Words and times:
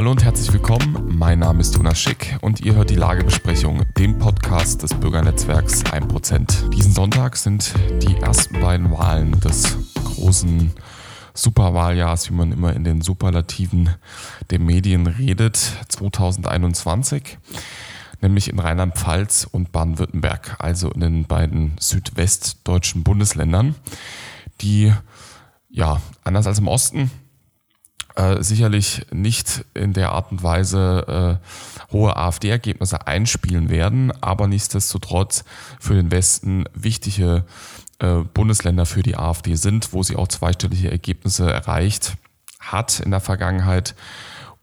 Hallo 0.00 0.12
und 0.12 0.24
herzlich 0.24 0.50
willkommen. 0.50 1.14
Mein 1.18 1.40
Name 1.40 1.60
ist 1.60 1.76
Jonas 1.76 1.98
Schick 1.98 2.38
und 2.40 2.60
ihr 2.60 2.74
hört 2.74 2.88
die 2.88 2.94
Lagebesprechung, 2.94 3.82
dem 3.98 4.18
Podcast 4.18 4.82
des 4.82 4.94
Bürgernetzwerks 4.94 5.84
1%. 5.84 6.70
Diesen 6.70 6.92
Sonntag 6.94 7.36
sind 7.36 7.74
die 8.00 8.16
ersten 8.16 8.58
beiden 8.60 8.90
Wahlen 8.92 9.38
des 9.40 9.76
großen 10.02 10.72
Superwahljahrs, 11.34 12.30
wie 12.30 12.34
man 12.34 12.50
immer 12.50 12.72
in 12.72 12.82
den 12.82 13.02
Superlativen 13.02 13.90
der 14.48 14.58
Medien 14.58 15.06
redet, 15.06 15.56
2021 15.88 17.36
nämlich 18.22 18.48
in 18.48 18.58
Rheinland-Pfalz 18.58 19.48
und 19.52 19.70
Baden-Württemberg, 19.70 20.56
also 20.60 20.90
in 20.92 21.00
den 21.00 21.24
beiden 21.26 21.76
südwestdeutschen 21.78 23.02
Bundesländern, 23.02 23.74
die 24.62 24.94
ja 25.68 26.00
anders 26.24 26.46
als 26.46 26.58
im 26.58 26.68
Osten 26.68 27.10
äh, 28.20 28.42
sicherlich 28.42 29.06
nicht 29.12 29.64
in 29.72 29.94
der 29.94 30.12
Art 30.12 30.30
und 30.30 30.42
Weise 30.42 31.38
äh, 31.40 31.92
hohe 31.92 32.16
AfD-Ergebnisse 32.16 33.06
einspielen 33.06 33.70
werden, 33.70 34.12
aber 34.20 34.46
nichtsdestotrotz 34.46 35.44
für 35.78 35.94
den 35.94 36.10
Westen 36.10 36.64
wichtige 36.74 37.44
äh, 37.98 38.16
Bundesländer 38.34 38.84
für 38.84 39.02
die 39.02 39.16
AfD 39.16 39.54
sind, 39.54 39.94
wo 39.94 40.02
sie 40.02 40.16
auch 40.16 40.28
zweistellige 40.28 40.90
Ergebnisse 40.90 41.50
erreicht 41.50 42.16
hat 42.58 43.00
in 43.00 43.10
der 43.10 43.20
Vergangenheit 43.20 43.94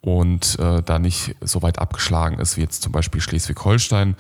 und 0.02 0.60
äh, 0.60 0.84
da 0.84 1.00
nicht 1.00 1.36
so 1.42 1.64
weit 1.64 1.80
abgeschlagen 1.80 2.38
ist 2.40 2.58
wie 2.58 2.62
jetzt 2.62 2.84
zum 2.84 2.92
Beispiel 2.92 3.22
Schleswig-Holstein 3.22 4.16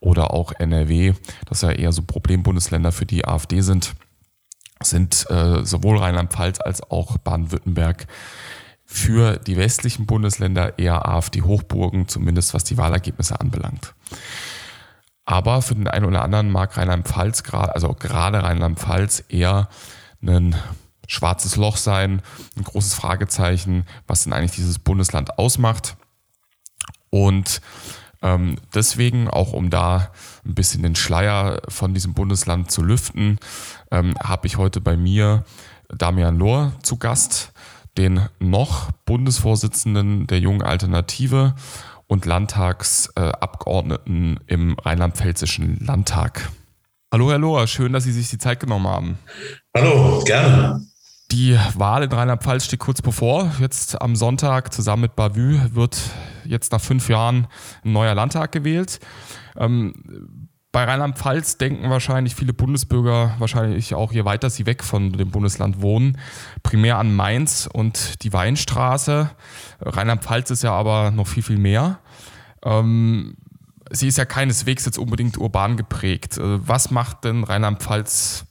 oder 0.00 0.32
auch 0.32 0.52
NRW, 0.58 1.12
das 1.44 1.60
ja 1.60 1.72
eher 1.72 1.92
so 1.92 2.02
Problembundesländer 2.02 2.92
für 2.92 3.04
die 3.04 3.26
AfD 3.26 3.60
sind, 3.60 3.94
sind 4.82 5.28
äh, 5.28 5.62
sowohl 5.64 5.98
Rheinland-Pfalz 5.98 6.60
als 6.60 6.82
auch 6.90 7.18
Baden-Württemberg 7.18 8.06
für 8.90 9.36
die 9.36 9.58
westlichen 9.58 10.06
Bundesländer 10.06 10.78
eher 10.78 11.06
AfD-Hochburgen, 11.06 12.08
zumindest 12.08 12.54
was 12.54 12.64
die 12.64 12.78
Wahlergebnisse 12.78 13.38
anbelangt. 13.38 13.94
Aber 15.26 15.60
für 15.60 15.74
den 15.74 15.88
einen 15.88 16.06
oder 16.06 16.22
anderen 16.22 16.50
mag 16.50 16.74
Rheinland-Pfalz, 16.78 17.42
also 17.52 17.92
gerade 17.92 18.42
Rheinland-Pfalz, 18.42 19.24
eher 19.28 19.68
ein 20.22 20.56
schwarzes 21.06 21.56
Loch 21.56 21.76
sein, 21.76 22.22
ein 22.56 22.64
großes 22.64 22.94
Fragezeichen, 22.94 23.84
was 24.06 24.24
denn 24.24 24.32
eigentlich 24.32 24.56
dieses 24.56 24.78
Bundesland 24.78 25.38
ausmacht. 25.38 25.98
Und 27.10 27.60
ähm, 28.22 28.56
deswegen, 28.72 29.28
auch 29.28 29.52
um 29.52 29.68
da 29.68 30.12
ein 30.46 30.54
bisschen 30.54 30.82
den 30.82 30.96
Schleier 30.96 31.60
von 31.68 31.92
diesem 31.92 32.14
Bundesland 32.14 32.70
zu 32.70 32.82
lüften, 32.82 33.38
ähm, 33.90 34.14
habe 34.18 34.46
ich 34.46 34.56
heute 34.56 34.80
bei 34.80 34.96
mir 34.96 35.44
Damian 35.90 36.38
Lohr 36.38 36.72
zu 36.82 36.96
Gast 36.96 37.52
den 37.98 38.22
noch 38.38 38.90
Bundesvorsitzenden 39.04 40.26
der 40.28 40.38
Jungen 40.38 40.62
Alternative 40.62 41.54
und 42.06 42.24
Landtagsabgeordneten 42.24 44.38
im 44.46 44.78
rheinland-pfälzischen 44.78 45.84
Landtag. 45.84 46.48
Hallo 47.12 47.30
Herr 47.30 47.38
Lohr, 47.38 47.66
schön, 47.66 47.92
dass 47.92 48.04
Sie 48.04 48.12
sich 48.12 48.30
die 48.30 48.38
Zeit 48.38 48.60
genommen 48.60 48.86
haben. 48.86 49.18
Hallo, 49.76 50.22
gerne. 50.24 50.86
Die 51.30 51.58
Wahl 51.74 52.04
in 52.04 52.12
Rheinland-Pfalz 52.12 52.64
steht 52.66 52.78
kurz 52.78 53.02
bevor. 53.02 53.50
Jetzt 53.58 54.00
am 54.00 54.14
Sonntag 54.16 54.72
zusammen 54.72 55.02
mit 55.02 55.16
Bavü 55.16 55.58
wird 55.74 56.00
jetzt 56.44 56.72
nach 56.72 56.80
fünf 56.80 57.10
Jahren 57.10 57.48
ein 57.84 57.92
neuer 57.92 58.14
Landtag 58.14 58.52
gewählt. 58.52 59.00
Ähm, 59.56 59.92
bei 60.70 60.84
Rheinland-Pfalz 60.84 61.56
denken 61.56 61.88
wahrscheinlich 61.88 62.34
viele 62.34 62.52
Bundesbürger, 62.52 63.34
wahrscheinlich 63.38 63.94
auch 63.94 64.12
je 64.12 64.24
weiter 64.24 64.50
sie 64.50 64.66
weg 64.66 64.84
von 64.84 65.12
dem 65.12 65.30
Bundesland 65.30 65.80
wohnen, 65.80 66.18
primär 66.62 66.98
an 66.98 67.14
Mainz 67.14 67.68
und 67.72 68.22
die 68.22 68.32
Weinstraße. 68.32 69.30
Rheinland-Pfalz 69.80 70.50
ist 70.50 70.62
ja 70.62 70.72
aber 70.72 71.10
noch 71.10 71.26
viel, 71.26 71.42
viel 71.42 71.58
mehr. 71.58 72.00
Ähm, 72.62 73.36
sie 73.90 74.08
ist 74.08 74.18
ja 74.18 74.26
keineswegs 74.26 74.84
jetzt 74.84 74.98
unbedingt 74.98 75.38
urban 75.38 75.76
geprägt. 75.78 76.36
Äh, 76.36 76.66
was 76.66 76.90
macht 76.90 77.24
denn 77.24 77.44
Rheinland-Pfalz 77.44 78.44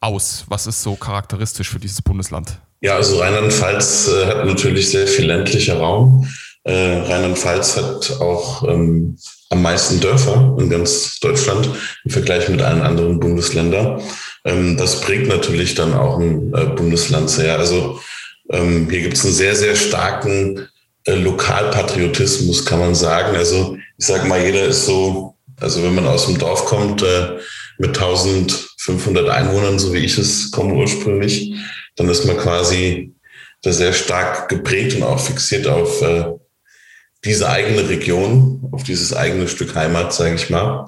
aus? 0.00 0.44
Was 0.48 0.68
ist 0.68 0.82
so 0.82 0.94
charakteristisch 0.94 1.70
für 1.70 1.80
dieses 1.80 2.02
Bundesland? 2.02 2.60
Ja, 2.80 2.94
also 2.94 3.18
Rheinland-Pfalz 3.18 4.08
äh, 4.08 4.26
hat 4.26 4.46
natürlich 4.46 4.90
sehr 4.90 5.08
viel 5.08 5.26
ländlicher 5.26 5.78
Raum. 5.78 6.28
Äh, 6.64 6.98
Rheinland-Pfalz 6.98 7.76
hat 7.76 8.20
auch 8.20 8.62
ähm, 8.68 9.18
am 9.54 9.62
meisten 9.62 10.00
Dörfer 10.00 10.56
in 10.58 10.68
ganz 10.68 11.18
Deutschland 11.20 11.68
im 12.04 12.10
Vergleich 12.10 12.48
mit 12.48 12.60
allen 12.60 12.82
anderen 12.82 13.20
Bundesländern. 13.20 14.02
Ähm, 14.44 14.76
das 14.76 15.00
prägt 15.00 15.28
natürlich 15.28 15.74
dann 15.74 15.94
auch 15.94 16.18
ein 16.18 16.52
äh, 16.54 16.66
Bundesland 16.66 17.30
sehr. 17.30 17.58
Also 17.58 18.00
ähm, 18.50 18.88
hier 18.90 19.02
gibt 19.02 19.16
es 19.16 19.24
einen 19.24 19.34
sehr, 19.34 19.56
sehr 19.56 19.76
starken 19.76 20.68
äh, 21.06 21.14
Lokalpatriotismus, 21.14 22.64
kann 22.66 22.80
man 22.80 22.94
sagen. 22.94 23.36
Also 23.36 23.76
ich 23.96 24.06
sage 24.06 24.26
mal, 24.28 24.44
jeder 24.44 24.64
ist 24.64 24.86
so, 24.86 25.36
also 25.60 25.82
wenn 25.82 25.94
man 25.94 26.06
aus 26.06 26.26
dem 26.26 26.38
Dorf 26.38 26.64
kommt 26.66 27.02
äh, 27.02 27.38
mit 27.78 27.96
1500 27.96 29.28
Einwohnern, 29.28 29.78
so 29.78 29.92
wie 29.92 29.98
ich 29.98 30.18
es 30.18 30.50
komme 30.50 30.74
ursprünglich, 30.74 31.54
dann 31.96 32.08
ist 32.08 32.24
man 32.24 32.36
quasi 32.36 33.14
da 33.62 33.72
sehr 33.72 33.92
stark 33.92 34.48
geprägt 34.48 34.96
und 34.96 35.04
auch 35.04 35.18
fixiert 35.18 35.66
auf 35.66 36.02
diese 37.24 37.48
eigene 37.48 37.88
Region, 37.88 38.68
auf 38.72 38.82
dieses 38.82 39.14
eigene 39.14 39.48
Stück 39.48 39.74
Heimat, 39.74 40.12
sage 40.12 40.34
ich 40.34 40.50
mal. 40.50 40.86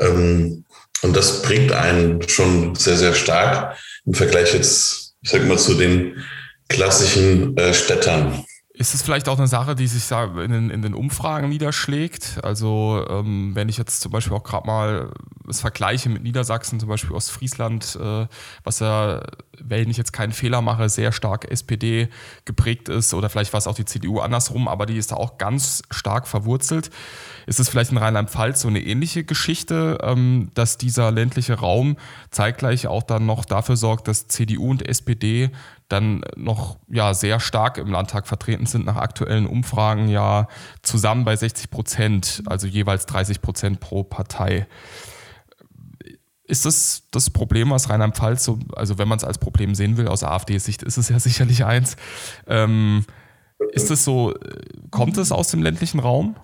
Ähm, 0.00 0.64
und 1.02 1.16
das 1.16 1.42
prägt 1.42 1.72
einen 1.72 2.28
schon 2.28 2.74
sehr, 2.74 2.96
sehr 2.96 3.14
stark 3.14 3.76
im 4.04 4.14
Vergleich 4.14 4.52
jetzt, 4.52 5.14
ich 5.22 5.30
sag 5.30 5.46
mal, 5.46 5.58
zu 5.58 5.74
den 5.74 6.24
klassischen 6.68 7.56
äh, 7.56 7.72
Städtern. 7.74 8.44
Ist 8.80 8.94
es 8.94 9.02
vielleicht 9.02 9.28
auch 9.28 9.36
eine 9.36 9.46
Sache, 9.46 9.74
die 9.74 9.86
sich 9.86 10.10
in 10.10 10.50
den, 10.50 10.70
in 10.70 10.80
den 10.80 10.94
Umfragen 10.94 11.50
niederschlägt? 11.50 12.40
Also 12.42 13.04
ähm, 13.10 13.54
wenn 13.54 13.68
ich 13.68 13.76
jetzt 13.76 14.00
zum 14.00 14.10
Beispiel 14.10 14.34
auch 14.34 14.42
gerade 14.42 14.66
mal 14.66 15.12
das 15.46 15.60
vergleiche 15.60 16.08
mit 16.08 16.22
Niedersachsen, 16.22 16.80
zum 16.80 16.88
Beispiel 16.88 17.14
Ostfriesland, 17.14 17.98
äh, 18.00 18.26
was 18.64 18.80
ja, 18.80 19.20
wenn 19.58 19.90
ich 19.90 19.98
jetzt 19.98 20.14
keinen 20.14 20.32
Fehler 20.32 20.62
mache, 20.62 20.88
sehr 20.88 21.12
stark 21.12 21.50
SPD 21.50 22.08
geprägt 22.46 22.88
ist 22.88 23.12
oder 23.12 23.28
vielleicht 23.28 23.52
war 23.52 23.58
es 23.58 23.66
auch 23.66 23.74
die 23.74 23.84
CDU 23.84 24.20
andersrum, 24.20 24.66
aber 24.66 24.86
die 24.86 24.96
ist 24.96 25.12
da 25.12 25.16
auch 25.16 25.36
ganz 25.36 25.82
stark 25.90 26.26
verwurzelt. 26.26 26.88
Ist 27.44 27.60
es 27.60 27.68
vielleicht 27.68 27.90
in 27.90 27.98
Rheinland-Pfalz 27.98 28.62
so 28.62 28.68
eine 28.68 28.80
ähnliche 28.80 29.24
Geschichte, 29.24 29.98
ähm, 30.02 30.52
dass 30.54 30.78
dieser 30.78 31.10
ländliche 31.10 31.52
Raum 31.52 31.98
zeitgleich 32.30 32.86
auch 32.86 33.02
dann 33.02 33.26
noch 33.26 33.44
dafür 33.44 33.76
sorgt, 33.76 34.08
dass 34.08 34.26
CDU 34.28 34.70
und 34.70 34.88
SPD 34.88 35.50
dann 35.90 36.22
noch 36.36 36.78
ja, 36.88 37.14
sehr 37.14 37.40
stark 37.40 37.76
im 37.76 37.90
Landtag 37.90 38.26
vertreten 38.26 38.66
sind, 38.66 38.86
nach 38.86 38.96
aktuellen 38.96 39.46
Umfragen 39.46 40.08
ja 40.08 40.48
zusammen 40.82 41.24
bei 41.24 41.36
60 41.36 41.70
Prozent, 41.70 42.42
also 42.46 42.66
jeweils 42.66 43.06
30 43.06 43.42
Prozent 43.42 43.80
pro 43.80 44.04
Partei. 44.04 44.66
Ist 46.44 46.64
das 46.64 47.02
das 47.10 47.30
Problem, 47.30 47.70
was 47.70 47.90
Rheinland-Pfalz, 47.90 48.44
so, 48.44 48.58
also 48.74 48.98
wenn 48.98 49.08
man 49.08 49.18
es 49.18 49.24
als 49.24 49.38
Problem 49.38 49.74
sehen 49.74 49.96
will, 49.96 50.08
aus 50.08 50.22
AfD-Sicht 50.22 50.82
ist 50.82 50.96
es 50.96 51.08
ja 51.08 51.18
sicherlich 51.20 51.64
eins. 51.64 51.96
Ähm, 52.46 53.04
ist 53.72 53.90
es 53.90 54.04
so, 54.04 54.34
kommt 54.90 55.18
es 55.18 55.32
aus 55.32 55.48
dem 55.48 55.62
ländlichen 55.62 56.00
Raum? 56.00 56.36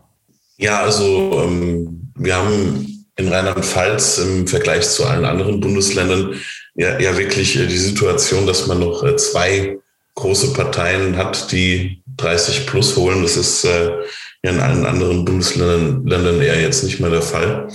Ja, 0.58 0.80
also 0.80 1.42
ähm, 1.44 2.12
wir 2.16 2.36
haben 2.36 3.06
in 3.16 3.28
Rheinland-Pfalz 3.28 4.18
im 4.18 4.46
Vergleich 4.46 4.88
zu 4.88 5.06
allen 5.06 5.24
anderen 5.24 5.60
Bundesländern 5.60 6.34
ja, 6.76 6.98
ja 7.00 7.16
wirklich 7.16 7.56
äh, 7.56 7.66
die 7.66 7.78
Situation, 7.78 8.46
dass 8.46 8.66
man 8.66 8.80
noch 8.80 9.02
äh, 9.02 9.16
zwei 9.16 9.78
große 10.14 10.52
Parteien 10.52 11.16
hat, 11.16 11.52
die 11.52 12.02
30 12.16 12.66
plus 12.66 12.96
holen. 12.96 13.22
Das 13.22 13.36
ist 13.36 13.64
äh, 13.64 13.90
in 14.42 14.60
allen 14.60 14.86
anderen 14.86 15.24
Bundesländern 15.24 16.06
Ländern 16.06 16.40
eher 16.40 16.60
jetzt 16.60 16.84
nicht 16.84 17.00
mehr 17.00 17.10
der 17.10 17.22
Fall. 17.22 17.68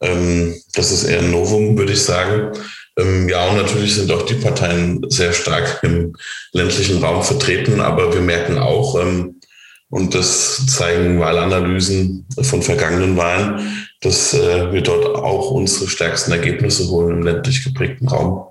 Ähm, 0.00 0.54
das 0.74 0.92
ist 0.92 1.04
eher 1.04 1.20
ein 1.20 1.30
Novum, 1.30 1.78
würde 1.78 1.92
ich 1.92 2.02
sagen. 2.02 2.52
Ähm, 2.98 3.28
ja, 3.28 3.46
und 3.48 3.56
natürlich 3.56 3.94
sind 3.94 4.10
auch 4.10 4.22
die 4.22 4.34
Parteien 4.34 5.04
sehr 5.08 5.32
stark 5.32 5.80
im 5.82 6.16
ländlichen 6.52 7.02
Raum 7.02 7.22
vertreten, 7.22 7.80
aber 7.80 8.12
wir 8.12 8.20
merken 8.20 8.58
auch, 8.58 9.00
ähm, 9.00 9.40
und 9.88 10.14
das 10.14 10.66
zeigen 10.66 11.20
Wahlanalysen 11.20 12.26
von 12.42 12.60
vergangenen 12.62 13.16
Wahlen, 13.16 13.85
dass 14.06 14.34
äh, 14.34 14.72
wir 14.72 14.82
dort 14.82 15.16
auch 15.16 15.50
unsere 15.50 15.88
stärksten 15.88 16.32
Ergebnisse 16.32 16.88
holen 16.88 17.18
im 17.18 17.22
ländlich 17.22 17.64
geprägten 17.64 18.08
Raum. 18.08 18.46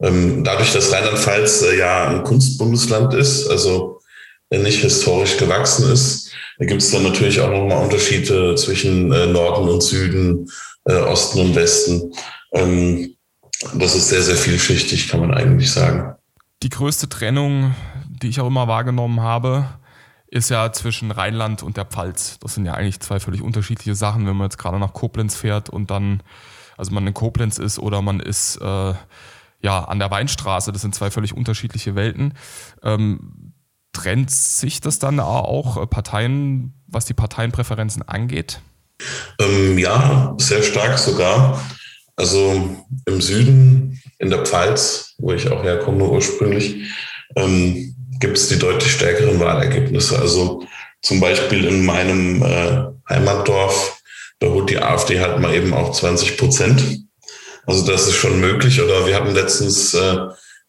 Ähm, 0.00 0.44
dadurch, 0.44 0.72
dass 0.72 0.92
Rheinland-Pfalz 0.92 1.62
äh, 1.62 1.78
ja 1.78 2.08
ein 2.08 2.24
Kunstbundesland 2.24 3.14
ist, 3.14 3.48
also 3.48 4.00
äh, 4.50 4.58
nicht 4.58 4.80
historisch 4.80 5.36
gewachsen 5.36 5.90
ist, 5.92 6.32
da 6.58 6.66
gibt 6.66 6.82
es 6.82 6.90
dann 6.90 7.04
natürlich 7.04 7.40
auch 7.40 7.50
nochmal 7.50 7.84
Unterschiede 7.84 8.54
zwischen 8.56 9.12
äh, 9.12 9.26
Norden 9.26 9.68
und 9.68 9.82
Süden, 9.82 10.50
äh, 10.84 10.94
Osten 10.94 11.40
und 11.40 11.54
Westen. 11.54 12.12
Ähm, 12.52 13.14
das 13.74 13.94
ist 13.94 14.08
sehr, 14.08 14.22
sehr 14.22 14.36
vielschichtig, 14.36 15.08
kann 15.08 15.20
man 15.20 15.34
eigentlich 15.34 15.70
sagen. 15.70 16.14
Die 16.62 16.68
größte 16.68 17.08
Trennung, 17.08 17.74
die 18.08 18.28
ich 18.28 18.40
auch 18.40 18.46
immer 18.46 18.68
wahrgenommen 18.68 19.20
habe, 19.20 19.66
ist 20.30 20.48
ja 20.48 20.72
zwischen 20.72 21.10
Rheinland 21.10 21.62
und 21.62 21.76
der 21.76 21.84
Pfalz. 21.84 22.38
Das 22.40 22.54
sind 22.54 22.64
ja 22.64 22.74
eigentlich 22.74 23.00
zwei 23.00 23.18
völlig 23.18 23.42
unterschiedliche 23.42 23.94
Sachen, 23.94 24.26
wenn 24.26 24.36
man 24.36 24.46
jetzt 24.46 24.58
gerade 24.58 24.78
nach 24.78 24.92
Koblenz 24.92 25.34
fährt 25.34 25.68
und 25.68 25.90
dann, 25.90 26.22
also 26.76 26.92
man 26.92 27.06
in 27.06 27.14
Koblenz 27.14 27.58
ist 27.58 27.78
oder 27.78 28.00
man 28.00 28.20
ist 28.20 28.56
äh, 28.56 28.94
ja 29.62 29.84
an 29.84 29.98
der 29.98 30.10
Weinstraße. 30.10 30.72
Das 30.72 30.82
sind 30.82 30.94
zwei 30.94 31.10
völlig 31.10 31.36
unterschiedliche 31.36 31.96
Welten. 31.96 32.34
Ähm, 32.82 33.54
trennt 33.92 34.30
sich 34.30 34.80
das 34.80 35.00
dann 35.00 35.18
auch 35.18 35.88
Parteien, 35.90 36.74
was 36.86 37.06
die 37.06 37.14
Parteienpräferenzen 37.14 38.02
angeht? 38.08 38.60
Ähm, 39.40 39.78
ja, 39.78 40.36
sehr 40.38 40.62
stark 40.62 40.96
sogar. 40.96 41.60
Also 42.14 42.76
im 43.06 43.20
Süden, 43.20 44.00
in 44.18 44.30
der 44.30 44.44
Pfalz, 44.44 45.14
wo 45.18 45.32
ich 45.32 45.50
auch 45.50 45.64
herkomme 45.64 46.04
ursprünglich, 46.08 46.92
ähm, 47.34 47.96
gibt 48.20 48.36
es 48.36 48.48
die 48.48 48.58
deutlich 48.58 48.92
stärkeren 48.92 49.40
Wahlergebnisse. 49.40 50.18
Also 50.18 50.62
zum 51.02 51.20
Beispiel 51.20 51.64
in 51.64 51.84
meinem 51.84 52.42
äh, 52.42 52.84
Heimatdorf, 53.08 54.00
da 54.38 54.48
holt 54.48 54.70
die 54.70 54.78
AfD 54.78 55.20
halt 55.20 55.40
mal 55.40 55.54
eben 55.54 55.74
auch 55.74 55.92
20 55.92 56.36
Prozent. 56.38 56.82
Also 57.66 57.86
das 57.90 58.06
ist 58.06 58.16
schon 58.16 58.40
möglich. 58.40 58.80
Oder 58.80 59.06
wir 59.06 59.16
hatten 59.16 59.34
letztens 59.34 59.94
äh, 59.94 60.16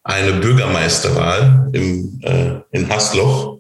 eine 0.04 0.34
Bürgermeisterwahl 0.34 1.70
im, 1.74 2.20
äh, 2.24 2.62
in 2.72 2.90
Hasloch. 2.90 3.60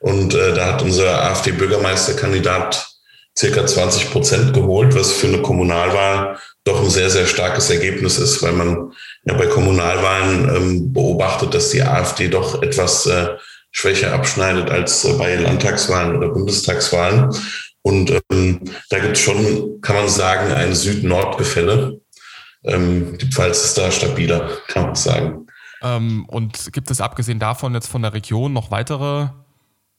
Und 0.00 0.34
äh, 0.34 0.54
da 0.54 0.66
hat 0.66 0.82
unser 0.82 1.22
AfD-Bürgermeisterkandidat 1.22 2.88
circa 3.36 3.66
20 3.66 4.10
Prozent 4.10 4.52
geholt, 4.52 4.94
was 4.94 5.12
für 5.12 5.28
eine 5.28 5.40
Kommunalwahl 5.40 6.38
doch 6.64 6.80
ein 6.82 6.90
sehr, 6.90 7.10
sehr 7.10 7.26
starkes 7.26 7.70
Ergebnis 7.70 8.18
ist, 8.18 8.42
weil 8.42 8.52
man 8.52 8.92
ja 9.24 9.34
bei 9.34 9.46
Kommunalwahlen 9.46 10.54
ähm, 10.54 10.92
beobachtet, 10.92 11.54
dass 11.54 11.70
die 11.70 11.82
AfD 11.82 12.28
doch 12.28 12.62
etwas 12.62 13.06
äh, 13.06 13.36
schwächer 13.70 14.12
abschneidet 14.12 14.70
als 14.70 15.04
äh, 15.04 15.12
bei 15.14 15.34
Landtagswahlen 15.36 16.16
oder 16.16 16.28
Bundestagswahlen. 16.28 17.34
Und 17.82 18.12
ähm, 18.30 18.60
da 18.90 18.98
gibt 19.00 19.16
es 19.16 19.22
schon, 19.22 19.80
kann 19.80 19.96
man 19.96 20.08
sagen, 20.08 20.52
ein 20.52 20.74
Süd-Nord-Gefälle. 20.74 22.00
Ähm, 22.64 23.18
die 23.18 23.26
Pfalz 23.26 23.64
ist 23.64 23.78
da 23.78 23.90
stabiler, 23.90 24.48
kann 24.68 24.86
man 24.86 24.94
sagen. 24.94 25.46
Ähm, 25.82 26.24
und 26.26 26.72
gibt 26.72 26.90
es 26.90 27.00
abgesehen 27.00 27.40
davon 27.40 27.74
jetzt 27.74 27.88
von 27.88 28.02
der 28.02 28.14
Region 28.14 28.52
noch 28.52 28.70
weitere 28.70 29.28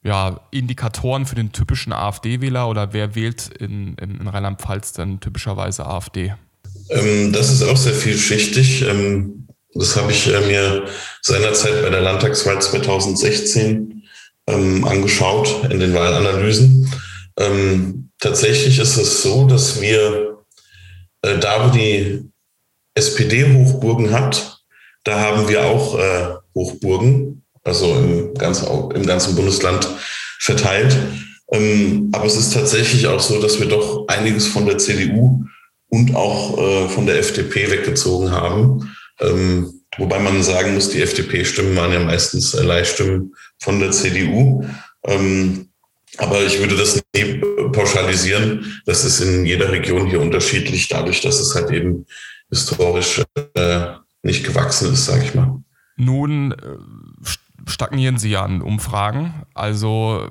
ja, 0.01 0.41
Indikatoren 0.51 1.25
für 1.25 1.35
den 1.35 1.51
typischen 1.51 1.93
AfD-Wähler 1.93 2.67
oder 2.67 2.93
wer 2.93 3.15
wählt 3.15 3.49
in, 3.59 3.95
in, 3.95 4.19
in 4.19 4.27
Rheinland-Pfalz 4.27 4.93
denn 4.93 5.19
typischerweise 5.19 5.85
AfD? 5.85 6.33
Ähm, 6.89 7.31
das 7.31 7.51
ist 7.51 7.63
auch 7.63 7.77
sehr 7.77 7.93
vielschichtig. 7.93 8.83
Ähm, 8.83 9.47
das 9.73 9.95
habe 9.95 10.11
ich 10.11 10.27
äh, 10.27 10.41
mir 10.41 10.85
seinerzeit 11.21 11.81
bei 11.81 11.89
der 11.89 12.01
Landtagswahl 12.01 12.61
2016 12.61 14.03
ähm, 14.47 14.85
angeschaut 14.85 15.67
in 15.69 15.79
den 15.79 15.93
Wahlanalysen. 15.93 16.91
Tatsächlich 18.19 18.79
ist 18.79 18.95
es 18.95 19.23
so, 19.23 19.47
dass 19.47 19.81
wir 19.81 20.37
äh, 21.23 21.39
da, 21.39 21.65
wo 21.65 21.75
die 21.75 22.21
SPD 22.93 23.51
Hochburgen 23.53 24.11
hat, 24.11 24.59
da 25.03 25.19
haben 25.19 25.49
wir 25.49 25.65
auch 25.65 25.97
äh, 25.97 26.35
Hochburgen, 26.55 27.43
also 27.63 27.95
im, 27.95 28.33
ganz, 28.35 28.61
im 28.61 29.05
ganzen 29.05 29.35
Bundesland 29.35 29.89
verteilt. 30.39 30.95
Aber 32.13 32.25
es 32.25 32.37
ist 32.37 32.53
tatsächlich 32.53 33.07
auch 33.07 33.19
so, 33.19 33.41
dass 33.41 33.59
wir 33.59 33.67
doch 33.67 34.07
einiges 34.07 34.47
von 34.47 34.65
der 34.65 34.77
CDU 34.77 35.43
und 35.93 36.15
auch 36.15 36.57
äh, 36.57 36.89
von 36.89 37.05
der 37.05 37.19
FDP 37.19 37.69
weggezogen 37.69 38.31
haben. 38.31 38.95
Ähm, 39.19 39.81
wobei 39.99 40.17
man 40.17 40.41
sagen 40.41 40.73
muss, 40.73 40.89
die 40.89 41.03
FDP-Stimmen 41.03 41.75
waren 41.75 41.93
ja 41.93 41.99
meistens 41.99 42.55
äh, 42.55 42.63
Leihstimmen 42.63 43.35
von 43.59 43.79
der 43.79 43.91
CDU. 43.91 44.65
Ähm, 45.05 45.67
aber 46.17 46.41
ich 46.41 46.57
würde 46.57 46.75
das 46.77 46.99
nie 47.15 47.39
pauschalisieren. 47.71 48.81
Das 48.87 49.05
ist 49.05 49.19
in 49.19 49.45
jeder 49.45 49.71
Region 49.71 50.07
hier 50.07 50.19
unterschiedlich, 50.19 50.87
dadurch, 50.87 51.21
dass 51.21 51.39
es 51.39 51.53
halt 51.53 51.69
eben 51.69 52.07
historisch 52.49 53.21
äh, 53.53 53.85
nicht 54.23 54.43
gewachsen 54.43 54.93
ist, 54.93 55.05
sage 55.05 55.25
ich 55.25 55.35
mal. 55.35 55.61
Nun 55.95 56.53
äh, 56.53 57.69
stagnieren 57.69 58.17
Sie 58.17 58.31
ja 58.31 58.41
an 58.41 58.63
Umfragen. 58.63 59.43
Also 59.53 60.27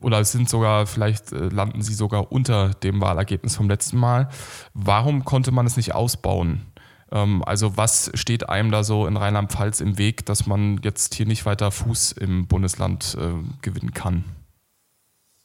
oder 0.00 0.24
sind 0.24 0.48
sogar, 0.48 0.86
vielleicht 0.86 1.32
äh, 1.32 1.48
landen 1.48 1.82
sie 1.82 1.94
sogar 1.94 2.32
unter 2.32 2.70
dem 2.70 3.00
Wahlergebnis 3.00 3.56
vom 3.56 3.68
letzten 3.68 3.98
Mal. 3.98 4.28
Warum 4.74 5.24
konnte 5.24 5.52
man 5.52 5.66
es 5.66 5.76
nicht 5.76 5.94
ausbauen? 5.94 6.66
Ähm, 7.12 7.42
also 7.44 7.76
was 7.76 8.10
steht 8.14 8.48
einem 8.48 8.70
da 8.70 8.84
so 8.84 9.06
in 9.06 9.16
Rheinland-Pfalz 9.16 9.80
im 9.80 9.98
Weg, 9.98 10.26
dass 10.26 10.46
man 10.46 10.80
jetzt 10.82 11.14
hier 11.14 11.26
nicht 11.26 11.44
weiter 11.46 11.70
Fuß 11.70 12.12
im 12.12 12.46
Bundesland 12.46 13.16
äh, 13.20 13.32
gewinnen 13.62 13.92
kann, 13.92 14.24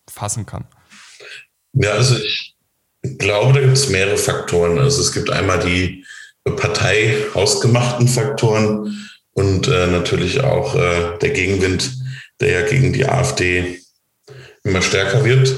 fassen 0.10 0.46
kann? 0.46 0.66
Ja, 1.74 1.92
also 1.92 2.16
ich 2.18 2.56
glaube, 3.18 3.54
da 3.54 3.60
gibt 3.62 3.74
es 3.78 3.90
mehrere 3.90 4.18
Faktoren. 4.18 4.80
Also 4.80 5.02
es 5.02 5.12
gibt 5.12 5.30
einmal 5.30 5.60
die 5.60 6.06
Partei 6.44 7.26
hausgemachten 7.34 8.08
Faktoren 8.08 9.10
und 9.34 9.68
äh, 9.68 9.88
natürlich 9.88 10.42
auch 10.42 10.76
äh, 10.76 11.18
der 11.20 11.32
Gegenwind, 11.32 11.92
der 12.40 12.62
ja 12.62 12.68
gegen 12.68 12.94
die 12.94 13.06
AfD 13.06 13.82
immer 14.66 14.82
stärker 14.82 15.24
wird. 15.24 15.56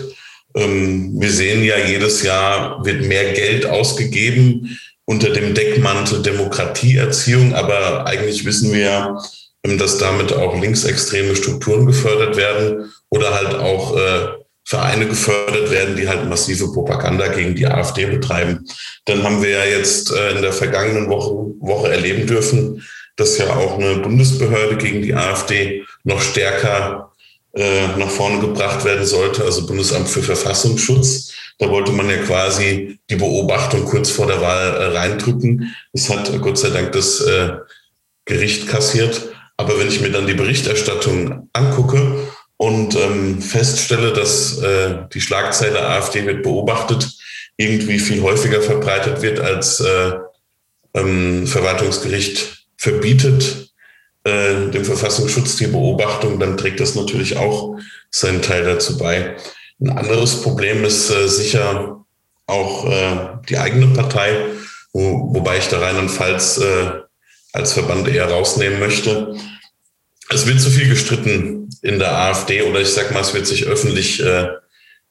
Ähm, 0.55 1.19
wir 1.19 1.31
sehen 1.31 1.63
ja, 1.63 1.77
jedes 1.77 2.21
Jahr 2.23 2.85
wird 2.85 3.05
mehr 3.05 3.33
Geld 3.33 3.65
ausgegeben 3.65 4.77
unter 5.05 5.29
dem 5.29 5.53
Deckmantel 5.53 6.21
Demokratieerziehung, 6.21 7.53
aber 7.53 8.05
eigentlich 8.05 8.45
wissen 8.45 8.73
wir 8.73 8.79
ja, 8.79 9.23
ähm, 9.63 9.77
dass 9.77 9.97
damit 9.97 10.33
auch 10.33 10.59
linksextreme 10.59 11.35
Strukturen 11.35 11.85
gefördert 11.85 12.35
werden 12.37 12.91
oder 13.09 13.33
halt 13.33 13.55
auch 13.55 13.97
äh, 13.97 14.27
Vereine 14.65 15.07
gefördert 15.07 15.71
werden, 15.71 15.95
die 15.95 16.09
halt 16.09 16.27
massive 16.27 16.73
Propaganda 16.73 17.29
gegen 17.29 17.55
die 17.55 17.65
AfD 17.65 18.05
betreiben. 18.05 18.67
Dann 19.05 19.23
haben 19.23 19.41
wir 19.41 19.49
ja 19.49 19.65
jetzt 19.65 20.11
äh, 20.11 20.31
in 20.31 20.41
der 20.41 20.51
vergangenen 20.51 21.09
Woche, 21.09 21.53
Woche 21.61 21.89
erleben 21.89 22.27
dürfen, 22.27 22.85
dass 23.15 23.37
ja 23.37 23.55
auch 23.55 23.79
eine 23.79 23.95
Bundesbehörde 23.99 24.75
gegen 24.75 25.01
die 25.01 25.15
AfD 25.15 25.85
noch 26.03 26.21
stärker 26.21 27.06
äh, 27.53 27.87
nach 27.97 28.09
vorne 28.09 28.39
gebracht 28.39 28.85
werden 28.85 29.05
sollte, 29.05 29.43
also 29.43 29.65
Bundesamt 29.65 30.09
für 30.09 30.21
Verfassungsschutz. 30.21 31.33
Da 31.59 31.69
wollte 31.69 31.91
man 31.91 32.09
ja 32.09 32.17
quasi 32.17 32.99
die 33.09 33.15
Beobachtung 33.15 33.85
kurz 33.85 34.11
vor 34.11 34.27
der 34.27 34.41
Wahl 34.41 34.75
äh, 34.75 34.97
reindrücken. 34.97 35.75
Das 35.93 36.09
hat 36.09 36.31
äh, 36.33 36.37
Gott 36.37 36.57
sei 36.57 36.69
Dank 36.69 36.91
das 36.91 37.21
äh, 37.21 37.53
Gericht 38.25 38.67
kassiert. 38.67 39.29
Aber 39.57 39.79
wenn 39.79 39.87
ich 39.87 40.01
mir 40.01 40.11
dann 40.11 40.27
die 40.27 40.35
Berichterstattung 40.35 41.49
angucke 41.53 42.27
und 42.57 42.95
ähm, 42.95 43.41
feststelle, 43.41 44.13
dass 44.13 44.59
äh, 44.59 44.99
die 45.13 45.21
Schlagzeile 45.21 45.81
AfD 45.81 46.25
wird 46.25 46.43
beobachtet, 46.43 47.09
irgendwie 47.57 47.97
viel 47.97 48.21
häufiger 48.21 48.61
verbreitet 48.61 49.23
wird 49.23 49.39
als 49.39 49.79
äh, 49.79 50.13
ähm, 50.93 51.47
Verwaltungsgericht 51.47 52.67
verbietet, 52.77 53.66
äh, 54.27 54.71
dem 54.71 54.85
Verfassungsschutz 54.85 55.55
die 55.55 55.67
Beobachtung, 55.67 56.39
dann 56.39 56.57
trägt 56.57 56.79
das 56.79 56.95
natürlich 56.95 57.37
auch 57.37 57.77
seinen 58.11 58.41
Teil 58.41 58.63
dazu 58.63 58.97
bei. 58.97 59.35
Ein 59.79 59.89
anderes 59.89 60.41
Problem 60.41 60.83
ist 60.83 61.09
äh, 61.09 61.27
sicher 61.27 62.05
auch 62.45 62.85
äh, 62.89 63.37
die 63.49 63.57
eigene 63.57 63.87
Partei, 63.87 64.35
wo, 64.93 65.33
wobei 65.33 65.57
ich 65.57 65.67
da 65.67 65.79
Rheinland-Pfalz 65.79 66.57
äh, 66.59 66.91
als 67.53 67.73
Verband 67.73 68.07
eher 68.07 68.29
rausnehmen 68.29 68.79
möchte. 68.79 69.35
Es 70.29 70.45
wird 70.45 70.59
zu 70.59 70.69
viel 70.69 70.89
gestritten 70.89 71.69
in 71.81 71.99
der 71.99 72.11
AfD 72.17 72.63
oder 72.63 72.81
ich 72.81 72.89
sag 72.89 73.13
mal, 73.13 73.21
es 73.21 73.33
wird 73.33 73.47
sich 73.47 73.65
öffentlich 73.65 74.21
äh, 74.21 74.49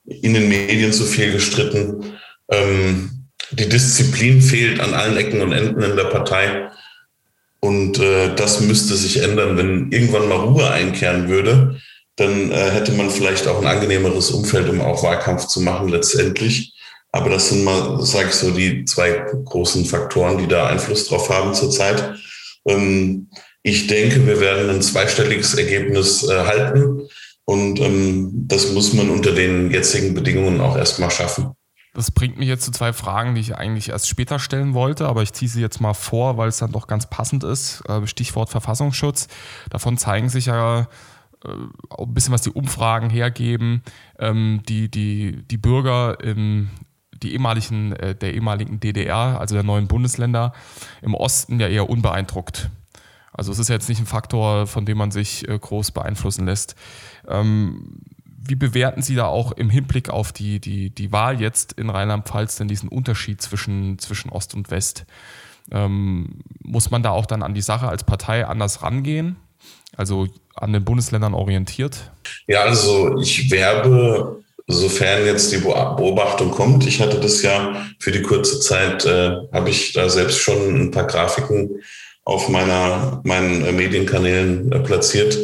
in 0.05 0.35
den 0.35 0.49
Medien 0.49 0.93
zu 0.93 1.05
viel 1.05 1.33
gestritten. 1.33 2.19
Ähm, 2.51 3.29
die 3.51 3.69
Disziplin 3.69 4.43
fehlt 4.43 4.81
an 4.81 4.95
allen 4.95 5.17
Ecken 5.17 5.41
und 5.41 5.53
Enden 5.53 5.83
in 5.83 5.97
der 5.97 6.05
Partei. 6.05 6.71
Und 7.61 7.99
äh, 7.99 8.35
das 8.35 8.61
müsste 8.61 8.95
sich 8.95 9.23
ändern. 9.23 9.57
Wenn 9.57 9.91
irgendwann 9.91 10.29
mal 10.29 10.39
Ruhe 10.39 10.71
einkehren 10.71 11.29
würde, 11.29 11.81
dann 12.17 12.51
äh, 12.51 12.71
hätte 12.71 12.93
man 12.93 13.11
vielleicht 13.11 13.47
auch 13.47 13.61
ein 13.61 13.67
angenehmeres 13.67 14.31
Umfeld, 14.31 14.69
um 14.69 14.81
auch 14.81 15.03
Wahlkampf 15.03 15.47
zu 15.47 15.61
machen 15.61 15.89
letztendlich. 15.89 16.75
Aber 17.13 17.31
das 17.31 17.49
sind 17.49 17.65
mal, 17.65 18.01
sage 18.03 18.29
ich 18.29 18.35
so, 18.35 18.51
die 18.51 18.85
zwei 18.85 19.25
großen 19.45 19.85
Faktoren, 19.85 20.39
die 20.39 20.47
da 20.47 20.67
Einfluss 20.67 21.09
drauf 21.09 21.31
haben 21.31 21.55
zurzeit. 21.55 22.15
Ähm, 22.67 23.29
ich 23.63 23.87
denke, 23.87 24.27
wir 24.27 24.39
werden 24.39 24.71
ein 24.71 24.83
zweistelliges 24.83 25.55
Ergebnis 25.55 26.23
äh, 26.29 26.45
halten. 26.45 27.09
Und 27.45 27.81
ähm, 27.81 28.31
das 28.47 28.73
muss 28.73 28.93
man 28.93 29.09
unter 29.11 29.33
den 29.33 29.71
jetzigen 29.71 30.15
Bedingungen 30.15 30.61
auch 30.61 30.77
erstmal 30.77 31.11
schaffen. 31.11 31.56
Das 31.97 32.11
bringt 32.11 32.37
mich 32.37 32.47
jetzt 32.47 32.63
zu 32.63 32.73
zwei 32.73 32.93
Fragen, 32.93 33.35
die 33.35 33.41
ich 33.41 33.57
eigentlich 33.57 33.89
erst 33.89 34.07
später 34.07 34.39
stellen 34.39 34.75
wollte, 34.75 35.09
aber 35.09 35.23
ich 35.23 35.33
ziehe 35.33 35.49
sie 35.49 35.63
jetzt 35.63 35.81
mal 35.81 35.95
vor, 35.95 36.37
weil 36.37 36.51
es 36.51 36.59
dann 36.59 36.71
doch 36.71 36.89
ganz 36.89 37.09
passend 37.09 37.43
ist. 37.43 37.81
Äh, 37.89 38.07
Stichwort 38.07 38.51
Verfassungsschutz. 38.51 39.29
Davon 39.71 39.97
zeigen 39.97 40.29
sich 40.29 40.45
ja 40.45 40.81
äh, 40.81 41.49
ein 41.99 42.13
bisschen, 42.13 42.35
was 42.35 42.43
die 42.43 42.51
Umfragen 42.51 43.09
hergeben. 43.09 43.83
Ähm, 44.19 44.61
die, 44.69 44.91
die, 44.91 45.43
die 45.49 45.57
Bürger 45.57 46.21
im, 46.23 46.69
die 47.15 47.33
ehemaligen, 47.33 47.93
äh, 47.93 48.15
der 48.15 48.35
ehemaligen 48.35 48.79
DDR, 48.79 49.41
also 49.41 49.55
der 49.55 49.65
neuen 49.65 49.89
Bundesländer, 49.89 50.53
im 51.01 51.15
Osten 51.15 51.59
ja 51.61 51.67
eher 51.67 51.89
unbeeindruckt. 51.89 52.69
Also 53.33 53.53
es 53.53 53.59
ist 53.59 53.69
jetzt 53.69 53.89
nicht 53.89 54.01
ein 54.01 54.07
Faktor, 54.07 54.67
von 54.67 54.85
dem 54.85 54.99
man 54.99 55.13
sich 55.13 55.47
groß 55.47 55.93
beeinflussen 55.93 56.45
lässt. 56.45 56.75
Ähm, 57.27 58.03
wie 58.49 58.55
bewerten 58.55 59.03
Sie 59.03 59.15
da 59.15 59.27
auch 59.27 59.53
im 59.53 59.71
Hinblick 59.71 60.11
auf 60.11 60.33
die, 60.33 60.61
die, 60.61 60.91
die 60.91 61.13
Wahl 61.13 61.41
jetzt 61.41 61.73
in 61.73 61.91
Rheinland-Pfalz 61.91 62.57
denn 62.57 62.69
diesen 62.69 62.89
Unterschied 62.89 63.41
zwischen, 63.41 63.99
zwischen 63.99 64.31
Ost 64.31 64.55
und 64.55 64.71
West? 64.71 65.05
Ähm, 65.71 66.41
muss 66.63 66.91
man 66.91 67.03
da 67.03 67.11
auch 67.11 67.27
dann 67.27 67.43
an 67.43 67.55
die 67.55 67.63
Sache 67.63 67.89
als 67.89 68.05
Partei 68.05 68.47
anders 68.47 68.83
rangehen? 68.83 69.37
Also 69.97 70.29
an 70.55 70.73
den 70.73 70.85
Bundesländern 70.85 71.35
orientiert? 71.35 72.11
Ja, 72.47 72.63
also 72.63 73.19
ich 73.19 73.51
werbe, 73.51 74.43
sofern 74.67 75.25
jetzt 75.25 75.53
die 75.53 75.59
Beobachtung 75.59 76.51
kommt. 76.51 76.87
Ich 76.87 77.01
hatte 77.01 77.21
das 77.21 77.43
ja 77.43 77.87
für 77.99 78.13
die 78.13 78.23
kurze 78.23 78.61
Zeit, 78.61 79.05
äh, 79.05 79.37
habe 79.53 79.71
ich 79.71 79.93
da 79.93 80.09
selbst 80.09 80.39
schon 80.39 80.83
ein 80.83 80.91
paar 80.91 81.07
Grafiken 81.07 81.83
auf 82.25 82.49
meiner, 82.49 83.21
meinen 83.25 83.77
Medienkanälen 83.77 84.73
äh, 84.73 84.81
platziert. 84.81 85.37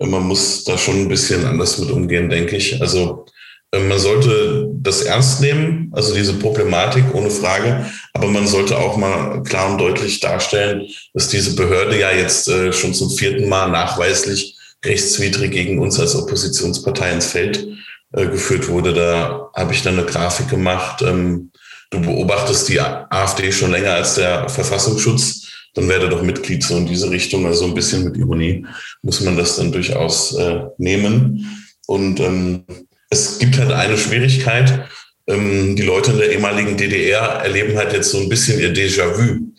Man 0.00 0.26
muss 0.26 0.64
da 0.64 0.78
schon 0.78 1.02
ein 1.02 1.08
bisschen 1.08 1.44
anders 1.44 1.78
mit 1.78 1.90
umgehen, 1.90 2.30
denke 2.30 2.56
ich. 2.56 2.80
Also 2.80 3.26
äh, 3.72 3.80
man 3.80 3.98
sollte 3.98 4.68
das 4.72 5.02
ernst 5.02 5.40
nehmen, 5.40 5.92
also 5.94 6.14
diese 6.14 6.34
Problematik 6.34 7.04
ohne 7.14 7.30
Frage, 7.30 7.86
aber 8.14 8.28
man 8.28 8.46
sollte 8.46 8.78
auch 8.78 8.96
mal 8.96 9.42
klar 9.42 9.70
und 9.70 9.78
deutlich 9.78 10.20
darstellen, 10.20 10.86
dass 11.14 11.28
diese 11.28 11.54
Behörde 11.54 11.98
ja 11.98 12.10
jetzt 12.12 12.48
äh, 12.48 12.72
schon 12.72 12.94
zum 12.94 13.10
vierten 13.10 13.48
Mal 13.48 13.70
nachweislich 13.70 14.56
rechtswidrig 14.84 15.52
gegen 15.52 15.78
uns 15.78 16.00
als 16.00 16.16
Oppositionspartei 16.16 17.12
ins 17.12 17.26
Feld 17.26 17.66
äh, 18.12 18.26
geführt 18.26 18.68
wurde. 18.68 18.94
Da 18.94 19.50
habe 19.54 19.72
ich 19.72 19.82
dann 19.82 19.98
eine 19.98 20.06
Grafik 20.06 20.48
gemacht. 20.48 21.02
Ähm, 21.02 21.52
du 21.90 22.00
beobachtest 22.00 22.68
die 22.68 22.80
AfD 22.80 23.52
schon 23.52 23.70
länger 23.70 23.94
als 23.94 24.14
der 24.14 24.48
Verfassungsschutz, 24.48 25.49
dann 25.74 25.88
werde 25.88 26.08
doch 26.08 26.22
Mitglied 26.22 26.62
so 26.62 26.76
in 26.76 26.86
diese 26.86 27.10
Richtung. 27.10 27.46
Also 27.46 27.64
ein 27.64 27.74
bisschen 27.74 28.04
mit 28.04 28.16
Ironie 28.16 28.66
muss 29.02 29.20
man 29.20 29.36
das 29.36 29.56
dann 29.56 29.72
durchaus 29.72 30.36
nehmen. 30.78 31.46
Und 31.86 32.20
ähm, 32.20 32.64
es 33.10 33.38
gibt 33.38 33.58
halt 33.58 33.72
eine 33.72 33.98
Schwierigkeit. 33.98 34.88
Ähm, 35.26 35.76
die 35.76 35.82
Leute 35.82 36.12
in 36.12 36.18
der 36.18 36.32
ehemaligen 36.32 36.76
DDR 36.76 37.40
erleben 37.42 37.76
halt 37.76 37.92
jetzt 37.92 38.10
so 38.10 38.18
ein 38.18 38.28
bisschen 38.28 38.60
ihr 38.60 38.72
Déjà-vu. 38.72 39.52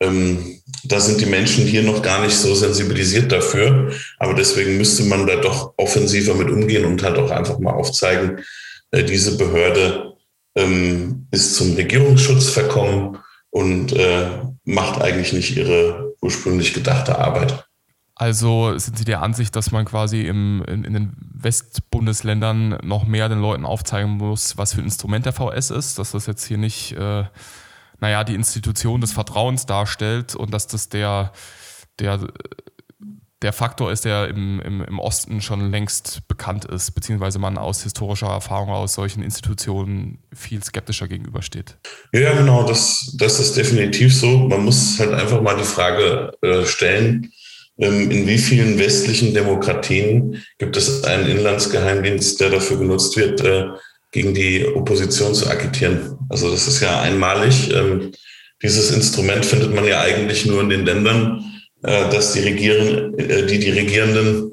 Ähm, 0.00 0.60
da 0.84 1.00
sind 1.00 1.20
die 1.20 1.26
Menschen 1.26 1.66
hier 1.66 1.82
noch 1.82 2.02
gar 2.02 2.22
nicht 2.22 2.36
so 2.36 2.54
sensibilisiert 2.54 3.32
dafür. 3.32 3.92
Aber 4.18 4.34
deswegen 4.34 4.76
müsste 4.76 5.04
man 5.04 5.26
da 5.26 5.36
doch 5.36 5.74
offensiver 5.76 6.34
mit 6.34 6.50
umgehen 6.50 6.84
und 6.84 7.02
halt 7.02 7.16
auch 7.18 7.30
einfach 7.30 7.58
mal 7.58 7.72
aufzeigen, 7.72 8.40
äh, 8.90 9.02
diese 9.02 9.36
Behörde 9.36 10.14
ähm, 10.54 11.26
ist 11.30 11.54
zum 11.56 11.74
Regierungsschutz 11.74 12.50
verkommen 12.50 13.18
und 13.50 13.92
äh, 13.92 14.26
macht 14.68 15.00
eigentlich 15.00 15.32
nicht 15.32 15.56
ihre 15.56 16.14
ursprünglich 16.20 16.74
gedachte 16.74 17.18
Arbeit. 17.18 17.64
Also 18.14 18.76
sind 18.76 18.98
Sie 18.98 19.04
der 19.04 19.22
Ansicht, 19.22 19.56
dass 19.56 19.70
man 19.70 19.84
quasi 19.84 20.22
im, 20.22 20.62
in, 20.68 20.84
in, 20.84 20.92
den 20.92 21.16
Westbundesländern 21.18 22.78
noch 22.82 23.06
mehr 23.06 23.28
den 23.28 23.40
Leuten 23.40 23.64
aufzeigen 23.64 24.10
muss, 24.10 24.58
was 24.58 24.74
für 24.74 24.80
ein 24.80 24.84
Instrument 24.84 25.24
der 25.24 25.32
VS 25.32 25.70
ist, 25.70 25.98
dass 25.98 26.10
das 26.10 26.26
jetzt 26.26 26.44
hier 26.44 26.58
nicht, 26.58 26.92
äh, 26.92 27.24
naja, 28.00 28.24
die 28.24 28.34
Institution 28.34 29.00
des 29.00 29.12
Vertrauens 29.12 29.66
darstellt 29.66 30.34
und 30.34 30.52
dass 30.52 30.66
das 30.66 30.88
der, 30.88 31.32
der, 31.98 32.28
der 33.42 33.52
Faktor 33.52 33.92
ist, 33.92 34.04
der 34.04 34.28
im, 34.28 34.60
im, 34.60 34.82
im 34.82 34.98
Osten 34.98 35.40
schon 35.40 35.70
längst 35.70 36.26
bekannt 36.26 36.64
ist, 36.64 36.90
beziehungsweise 36.92 37.38
man 37.38 37.56
aus 37.56 37.82
historischer 37.82 38.26
Erfahrung 38.26 38.70
aus 38.70 38.94
solchen 38.94 39.22
Institutionen 39.22 40.18
viel 40.34 40.62
skeptischer 40.62 41.06
gegenübersteht. 41.06 41.76
Ja, 42.12 42.32
genau, 42.34 42.64
das, 42.64 43.14
das 43.16 43.38
ist 43.38 43.56
definitiv 43.56 44.16
so. 44.16 44.38
Man 44.38 44.64
muss 44.64 44.98
halt 44.98 45.12
einfach 45.12 45.40
mal 45.40 45.56
die 45.56 45.64
Frage 45.64 46.32
äh, 46.42 46.64
stellen, 46.66 47.32
ähm, 47.78 48.10
in 48.10 48.26
wie 48.26 48.38
vielen 48.38 48.78
westlichen 48.78 49.32
Demokratien 49.34 50.42
gibt 50.58 50.76
es 50.76 51.04
einen 51.04 51.28
Inlandsgeheimdienst, 51.28 52.40
der 52.40 52.50
dafür 52.50 52.78
genutzt 52.78 53.16
wird, 53.16 53.40
äh, 53.42 53.68
gegen 54.10 54.34
die 54.34 54.66
Opposition 54.66 55.34
zu 55.34 55.48
agitieren? 55.48 56.18
Also 56.28 56.50
das 56.50 56.66
ist 56.66 56.80
ja 56.80 57.00
einmalig. 57.00 57.72
Ähm, 57.72 58.12
dieses 58.62 58.90
Instrument 58.90 59.46
findet 59.46 59.72
man 59.72 59.84
ja 59.84 60.00
eigentlich 60.00 60.44
nur 60.44 60.60
in 60.62 60.70
den 60.70 60.84
Ländern, 60.84 61.47
dass 61.82 62.32
die, 62.32 62.40
Regieren, 62.40 63.18
äh, 63.18 63.46
die 63.46 63.58
die 63.58 63.70
Regierenden 63.70 64.52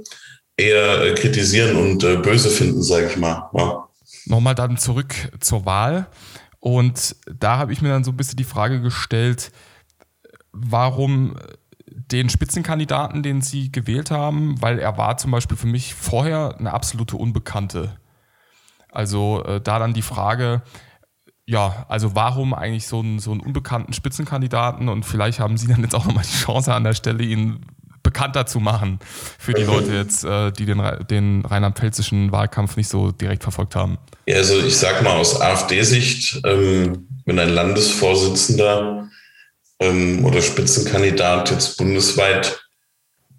eher 0.58 1.14
kritisieren 1.16 1.76
und 1.76 2.00
böse 2.22 2.50
finden, 2.50 2.82
sage 2.82 3.08
ich 3.08 3.18
mal. 3.18 3.50
Ja. 3.54 3.88
Nochmal 4.26 4.56
dann 4.56 4.78
zurück 4.78 5.14
zur 5.40 5.66
Wahl. 5.66 6.08
Und 6.60 7.16
da 7.28 7.58
habe 7.58 7.74
ich 7.74 7.82
mir 7.82 7.90
dann 7.90 8.04
so 8.04 8.12
ein 8.12 8.18
bisschen 8.18 8.38
die 8.38 8.44
Frage 8.44 8.82
gestellt, 8.82 9.52
warum 10.52 11.36
den 12.12 12.30
Spitzenkandidaten, 12.30 13.24
den 13.24 13.42
sie 13.42 13.72
gewählt 13.72 14.12
haben, 14.12 14.62
weil 14.62 14.80
er 14.80 14.98
war 14.98 15.18
zum 15.18 15.32
Beispiel 15.32 15.58
für 15.58 15.68
mich 15.68 15.94
vorher 15.94 16.56
eine 16.58 16.74
absolute 16.74 17.18
Unbekannte. 17.18 17.98
Also 18.90 19.44
äh, 19.44 19.62
da 19.62 19.80
dann 19.80 19.94
die 19.94 20.02
Frage, 20.02 20.62
ja, 21.48 21.86
also 21.90 22.16
warum 22.16 22.54
eigentlich 22.54 22.88
so 22.88 23.00
einen, 23.00 23.20
so 23.20 23.32
einen 23.32 23.42
unbekannten 23.42 23.94
Spitzenkandidaten 23.94 24.90
und 24.90 25.04
vielleicht 25.04 25.40
haben 25.40 25.58
Sie 25.58 25.68
dann 25.68 25.82
jetzt 25.82 25.94
auch 25.94 26.06
nochmal 26.06 26.24
die 26.24 26.44
Chance 26.44 26.74
an 26.74 26.84
der 26.84 26.94
Stelle, 26.94 27.24
ihn 27.24 27.66
bekannter 28.02 28.46
zu 28.46 28.60
machen 28.60 29.00
für 29.40 29.54
die 29.54 29.64
Leute 29.64 29.94
jetzt, 29.94 30.24
äh, 30.24 30.52
die 30.52 30.66
den, 30.66 30.82
den 31.10 31.44
rheinland-pfälzischen 31.44 32.32
Wahlkampf 32.32 32.78
nicht 32.78 32.88
so 32.88 33.12
direkt 33.12 33.44
verfolgt 33.44 33.76
haben. 33.76 33.98
Ja, 34.28 34.38
also 34.38 34.60
ich 34.60 34.78
sag 34.78 35.02
mal 35.02 35.18
aus 35.18 35.42
AfD-Sicht, 35.42 36.42
ähm, 36.46 37.08
wenn 37.26 37.40
ein 37.40 37.50
Landesvorsitzender 37.50 39.10
ähm, 39.80 40.24
oder 40.24 40.42
Spitzenkandidat 40.42 41.52
jetzt 41.52 41.78
bundesweit 41.78 42.64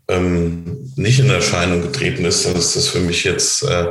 ähm, 0.08 0.92
nicht 0.96 1.20
in 1.20 1.30
Erscheinung 1.30 1.82
getreten 1.82 2.24
ist, 2.24 2.44
dann 2.44 2.56
ist 2.56 2.76
das 2.76 2.88
für 2.88 3.00
mich 3.00 3.24
jetzt 3.24 3.62
äh, 3.62 3.86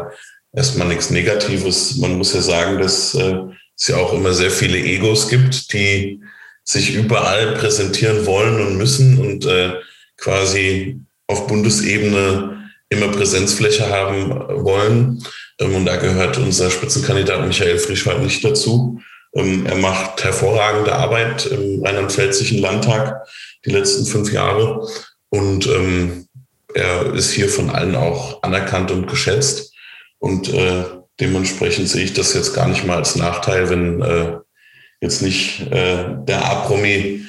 erstmal 0.53 0.87
nichts 0.87 1.09
Negatives. 1.09 1.95
Man 1.97 2.17
muss 2.17 2.33
ja 2.33 2.41
sagen, 2.41 2.79
dass 2.79 3.15
äh, 3.15 3.37
es 3.77 3.87
ja 3.87 3.97
auch 3.97 4.13
immer 4.13 4.33
sehr 4.33 4.51
viele 4.51 4.77
Egos 4.77 5.29
gibt, 5.29 5.73
die 5.73 6.21
sich 6.63 6.95
überall 6.95 7.53
präsentieren 7.53 8.25
wollen 8.25 8.59
und 8.59 8.77
müssen 8.77 9.19
und 9.19 9.45
äh, 9.45 9.73
quasi 10.17 10.99
auf 11.27 11.47
Bundesebene 11.47 12.71
immer 12.89 13.09
Präsenzfläche 13.09 13.89
haben 13.89 14.29
wollen. 14.63 15.23
Ähm, 15.59 15.75
und 15.75 15.85
da 15.85 15.97
gehört 15.97 16.37
unser 16.37 16.71
Spitzenkandidat 16.71 17.45
Michael 17.45 17.77
Frischwald 17.77 18.21
nicht 18.21 18.43
dazu. 18.43 18.99
Ähm, 19.33 19.65
er 19.65 19.75
macht 19.75 20.23
hervorragende 20.23 20.93
Arbeit 20.93 21.45
im 21.47 21.83
Rheinland-Pfälzischen 21.83 22.59
Landtag 22.59 23.27
die 23.65 23.71
letzten 23.71 24.05
fünf 24.05 24.31
Jahre. 24.31 24.87
Und 25.29 25.67
ähm, 25.67 26.27
er 26.73 27.13
ist 27.13 27.31
hier 27.31 27.49
von 27.49 27.69
allen 27.69 27.95
auch 27.95 28.41
anerkannt 28.43 28.91
und 28.91 29.07
geschätzt. 29.07 29.73
Und 30.19 30.53
äh, 30.53 30.83
dementsprechend 31.19 31.89
sehe 31.89 32.03
ich 32.03 32.13
das 32.13 32.33
jetzt 32.33 32.53
gar 32.53 32.67
nicht 32.67 32.85
mal 32.85 32.97
als 32.97 33.15
Nachteil, 33.15 33.69
wenn 33.69 34.01
äh, 34.01 34.37
jetzt 35.01 35.21
nicht 35.21 35.61
äh, 35.71 36.05
der 36.27 36.45
A-Promi 36.45 37.25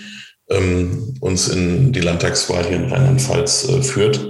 ähm, 0.50 1.14
uns 1.20 1.48
in 1.48 1.92
die 1.92 2.00
Landtagswahl 2.00 2.64
hier 2.66 2.76
in 2.76 2.92
Rheinland-Pfalz 2.92 3.68
äh, 3.68 3.82
führt. 3.82 4.24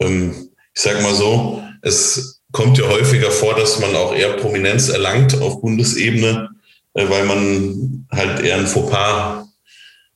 Ähm, 0.00 0.50
ich 0.74 0.82
sage 0.82 1.02
mal 1.02 1.14
so, 1.14 1.62
es 1.82 2.42
kommt 2.52 2.78
ja 2.78 2.88
häufiger 2.88 3.30
vor, 3.30 3.54
dass 3.54 3.80
man 3.80 3.94
auch 3.94 4.14
eher 4.14 4.34
Prominenz 4.34 4.88
erlangt 4.88 5.40
auf 5.40 5.60
Bundesebene, 5.60 6.50
äh, 6.94 7.08
weil 7.08 7.24
man 7.24 8.06
halt 8.10 8.40
eher 8.40 8.56
ein 8.56 8.66
Fauxpas 8.66 9.46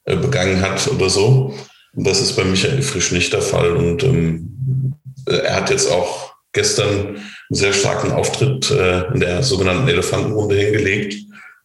äh, 0.04 0.16
begangen 0.16 0.60
hat 0.60 0.86
oder 0.88 1.08
so. 1.08 1.54
Und 1.94 2.06
das 2.06 2.20
ist 2.20 2.34
bei 2.34 2.44
Michael 2.44 2.82
Frisch 2.82 3.12
nicht 3.12 3.32
der 3.32 3.42
Fall. 3.42 3.76
Und 3.76 4.02
ähm, 4.02 4.94
äh, 5.26 5.36
er 5.36 5.56
hat 5.56 5.70
jetzt 5.70 5.90
auch 5.90 6.33
gestern 6.54 6.88
einen 6.88 7.24
sehr 7.50 7.72
starken 7.72 8.12
Auftritt 8.12 8.70
äh, 8.70 9.12
in 9.12 9.20
der 9.20 9.42
sogenannten 9.42 9.88
Elefantenrunde 9.88 10.56
hingelegt. 10.56 11.16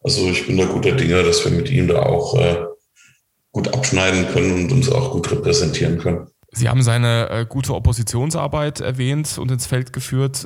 Also 0.03 0.27
ich 0.27 0.45
bin 0.45 0.57
da 0.57 0.65
guter 0.65 0.91
Dinge, 0.91 1.23
dass 1.23 1.43
wir 1.45 1.51
mit 1.51 1.69
ihm 1.69 1.87
da 1.87 2.03
auch 2.03 2.37
äh, 2.37 2.57
gut 3.51 3.73
abschneiden 3.73 4.27
können 4.33 4.53
und 4.53 4.71
uns 4.71 4.91
auch 4.91 5.11
gut 5.11 5.31
repräsentieren 5.31 5.97
können. 5.97 6.27
Sie 6.51 6.67
haben 6.67 6.81
seine 6.81 7.29
äh, 7.29 7.45
gute 7.47 7.75
Oppositionsarbeit 7.75 8.81
erwähnt 8.81 9.37
und 9.37 9.51
ins 9.51 9.67
Feld 9.67 9.93
geführt 9.93 10.45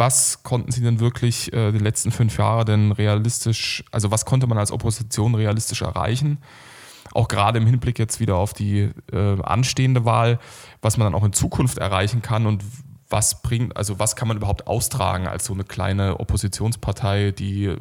was 0.00 0.42
konnten 0.42 0.72
Sie 0.72 0.80
denn 0.80 0.98
wirklich 0.98 1.52
äh, 1.52 1.72
die 1.72 1.78
letzten 1.78 2.10
fünf 2.10 2.38
Jahre 2.38 2.64
denn 2.64 2.90
realistisch, 2.90 3.84
also 3.92 4.10
was 4.10 4.24
konnte 4.24 4.46
man 4.46 4.56
als 4.56 4.72
Opposition 4.72 5.34
realistisch 5.34 5.82
erreichen? 5.82 6.38
Auch 7.12 7.28
gerade 7.28 7.58
im 7.58 7.66
Hinblick 7.66 7.98
jetzt 7.98 8.18
wieder 8.18 8.36
auf 8.36 8.54
die 8.54 8.90
äh, 9.12 9.42
anstehende 9.42 10.06
Wahl, 10.06 10.38
was 10.80 10.96
man 10.96 11.04
dann 11.04 11.14
auch 11.14 11.24
in 11.24 11.34
Zukunft 11.34 11.78
erreichen 11.78 12.22
kann 12.22 12.46
und 12.46 12.64
was 13.10 13.42
bringt, 13.42 13.76
also 13.76 13.98
was 13.98 14.16
kann 14.16 14.28
man 14.28 14.36
überhaupt 14.36 14.66
austragen 14.66 15.26
als 15.26 15.44
so 15.44 15.52
eine 15.52 15.64
kleine 15.64 16.20
Oppositionspartei, 16.20 17.32
die, 17.32 17.74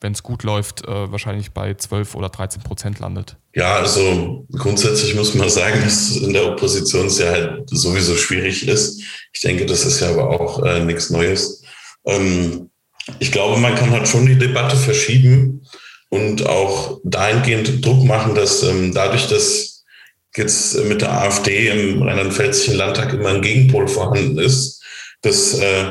wenn 0.00 0.12
es 0.12 0.22
gut 0.22 0.42
läuft, 0.42 0.86
äh, 0.86 1.10
wahrscheinlich 1.10 1.52
bei 1.52 1.74
12 1.74 2.14
oder 2.14 2.28
13 2.28 2.62
Prozent 2.62 3.00
landet? 3.00 3.36
Ja, 3.54 3.76
also 3.76 4.46
grundsätzlich 4.52 5.14
muss 5.14 5.34
man 5.34 5.48
sagen, 5.48 5.80
dass 5.82 6.16
in 6.16 6.32
der 6.32 6.52
Opposition 6.52 7.06
es 7.06 7.20
halt 7.20 7.68
sowieso 7.70 8.14
schwierig 8.14 8.68
ist. 8.68 9.00
Ich 9.32 9.40
denke, 9.40 9.64
das 9.66 9.84
ist 9.84 10.00
ja 10.00 10.10
aber 10.10 10.28
auch 10.28 10.62
äh, 10.62 10.84
nichts 10.84 11.10
Neues. 11.10 11.62
Ähm, 12.04 12.70
ich 13.18 13.32
glaube, 13.32 13.60
man 13.60 13.74
kann 13.74 13.90
halt 13.90 14.08
schon 14.08 14.26
die 14.26 14.38
Debatte 14.38 14.76
verschieben 14.76 15.66
und 16.08 16.46
auch 16.46 17.00
dahingehend 17.04 17.84
Druck 17.84 18.04
machen, 18.04 18.34
dass 18.34 18.62
ähm, 18.62 18.92
dadurch, 18.92 19.28
dass 19.28 19.73
jetzt 20.36 20.76
mit 20.84 21.00
der 21.00 21.12
AfD 21.12 21.68
im 21.68 22.02
Rheinland-Pfälzischen 22.02 22.76
Landtag 22.76 23.12
immer 23.12 23.30
ein 23.30 23.42
Gegenpol 23.42 23.88
vorhanden 23.88 24.38
ist, 24.38 24.82
dass 25.22 25.54
äh, 25.54 25.84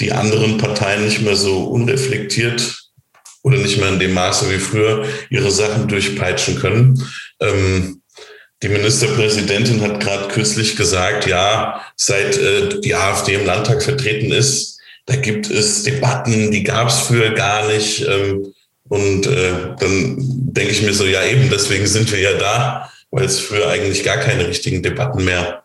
die 0.00 0.12
anderen 0.12 0.58
Parteien 0.58 1.04
nicht 1.04 1.22
mehr 1.22 1.36
so 1.36 1.64
unreflektiert 1.64 2.90
oder 3.42 3.58
nicht 3.58 3.78
mehr 3.78 3.88
in 3.88 3.98
dem 3.98 4.12
Maße 4.12 4.50
wie 4.50 4.58
früher 4.58 5.06
ihre 5.30 5.50
Sachen 5.50 5.88
durchpeitschen 5.88 6.58
können. 6.58 7.02
Ähm, 7.40 8.02
Die 8.62 8.68
Ministerpräsidentin 8.68 9.82
hat 9.82 10.00
gerade 10.00 10.28
kürzlich 10.28 10.76
gesagt, 10.76 11.26
ja, 11.26 11.82
seit 11.94 12.38
äh, 12.38 12.80
die 12.80 12.94
AfD 12.94 13.34
im 13.34 13.44
Landtag 13.46 13.82
vertreten 13.82 14.32
ist, 14.32 14.78
da 15.04 15.14
gibt 15.16 15.50
es 15.50 15.82
Debatten, 15.84 16.50
die 16.50 16.64
gab 16.64 16.88
es 16.88 17.00
früher 17.00 17.30
gar 17.30 17.68
nicht. 17.68 18.04
Ähm, 18.08 18.54
und 18.88 19.26
äh, 19.26 19.74
dann 19.78 20.16
denke 20.18 20.72
ich 20.72 20.82
mir 20.82 20.94
so, 20.94 21.04
ja 21.04 21.22
eben, 21.24 21.50
deswegen 21.50 21.86
sind 21.86 22.10
wir 22.10 22.18
ja 22.18 22.32
da, 22.38 22.90
weil 23.16 23.24
es 23.24 23.40
früher 23.40 23.70
eigentlich 23.70 24.04
gar 24.04 24.18
keine 24.18 24.46
richtigen 24.46 24.82
Debatten 24.82 25.24
mehr 25.24 25.62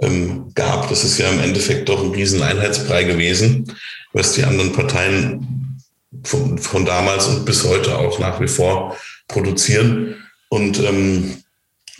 ähm, 0.00 0.50
gab. 0.56 0.88
Das 0.88 1.04
ist 1.04 1.16
ja 1.16 1.30
im 1.30 1.38
Endeffekt 1.38 1.88
doch 1.88 2.02
ein 2.02 2.10
riesen 2.10 2.42
Einheitsbrei 2.42 3.04
gewesen, 3.04 3.72
was 4.12 4.32
die 4.32 4.42
anderen 4.42 4.72
Parteien 4.72 5.78
von, 6.24 6.58
von 6.58 6.84
damals 6.84 7.26
und 7.26 7.44
bis 7.44 7.64
heute 7.64 7.96
auch 7.96 8.18
nach 8.18 8.40
wie 8.40 8.48
vor 8.48 8.96
produzieren. 9.28 10.16
Und 10.48 10.80
ähm, 10.80 11.44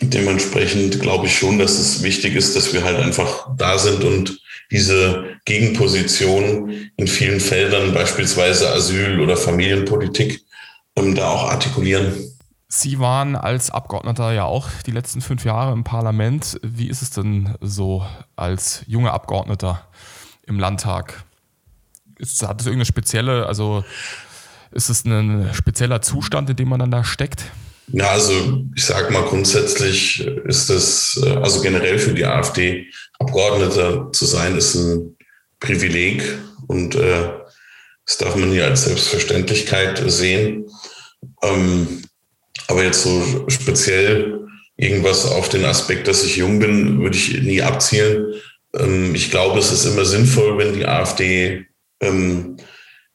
dementsprechend 0.01 0.99
glaube 0.99 1.27
ich 1.27 1.37
schon, 1.37 1.59
dass 1.59 1.79
es 1.79 2.03
wichtig 2.03 2.35
ist, 2.35 2.57
dass 2.57 2.73
wir 2.73 2.83
halt 2.83 2.97
einfach 2.97 3.47
da 3.57 3.77
sind 3.77 4.03
und 4.03 4.41
diese 4.69 5.37
Gegenposition 5.45 6.91
in 6.97 7.07
vielen 7.07 7.39
Feldern, 7.39 7.93
beispielsweise 7.93 8.69
Asyl 8.73 9.21
oder 9.21 9.37
Familienpolitik, 9.37 10.41
ähm, 10.97 11.15
da 11.15 11.29
auch 11.29 11.51
artikulieren. 11.51 12.38
Sie 12.71 12.99
waren 12.99 13.35
als 13.35 13.71
Abgeordneter 13.71 14.31
ja 14.31 14.43
auch 14.43 14.69
die 14.85 14.91
letzten 14.91 15.21
fünf 15.21 15.43
Jahre 15.43 15.73
im 15.73 15.83
Parlament. 15.83 16.59
Wie 16.61 16.87
ist 16.87 17.01
es 17.01 17.09
denn 17.09 17.55
so 17.61 18.05
als 18.35 18.83
junger 18.85 19.11
Abgeordneter 19.11 19.87
im 20.45 20.59
Landtag? 20.59 21.23
Ist, 22.19 22.47
hat 22.47 22.61
es 22.61 22.67
irgendeine 22.67 22.85
spezielle, 22.85 23.47
also 23.47 23.83
ist 24.71 24.89
es 24.89 25.03
ein 25.03 25.49
spezieller 25.53 26.03
Zustand, 26.03 26.51
in 26.51 26.57
dem 26.57 26.69
man 26.69 26.79
dann 26.79 26.91
da 26.91 27.03
steckt? 27.03 27.45
Ja, 27.87 28.09
also 28.09 28.63
ich 28.75 28.85
sage 28.85 29.11
mal 29.11 29.23
grundsätzlich 29.23 30.19
ist 30.19 30.69
es, 30.69 31.19
äh, 31.25 31.37
also 31.37 31.61
generell 31.61 31.97
für 31.97 32.13
die 32.13 32.25
AfD 32.25 32.85
Abgeordneter 33.17 34.11
zu 34.11 34.25
sein, 34.25 34.55
ist 34.55 34.75
ein 34.75 35.17
Privileg 35.59 36.21
und 36.67 36.93
äh, 36.93 37.31
das 38.05 38.17
darf 38.17 38.35
man 38.35 38.51
hier 38.51 38.65
als 38.65 38.83
Selbstverständlichkeit 38.83 40.03
sehen. 40.05 40.67
Ähm, 41.41 42.03
aber 42.69 42.83
jetzt 42.83 43.01
so 43.01 43.45
speziell 43.49 44.47
irgendwas 44.77 45.25
auf 45.25 45.49
den 45.49 45.65
Aspekt, 45.65 46.07
dass 46.07 46.23
ich 46.23 46.37
jung 46.37 46.59
bin, 46.59 47.01
würde 47.01 47.17
ich 47.17 47.41
nie 47.41 47.63
abzielen. 47.63 48.35
Ähm, 48.77 49.15
ich 49.15 49.31
glaube, 49.31 49.59
es 49.59 49.71
ist 49.71 49.85
immer 49.85 50.05
sinnvoll, 50.05 50.57
wenn 50.59 50.75
die 50.75 50.85
AfD 50.85 51.65
ähm, 51.99 52.57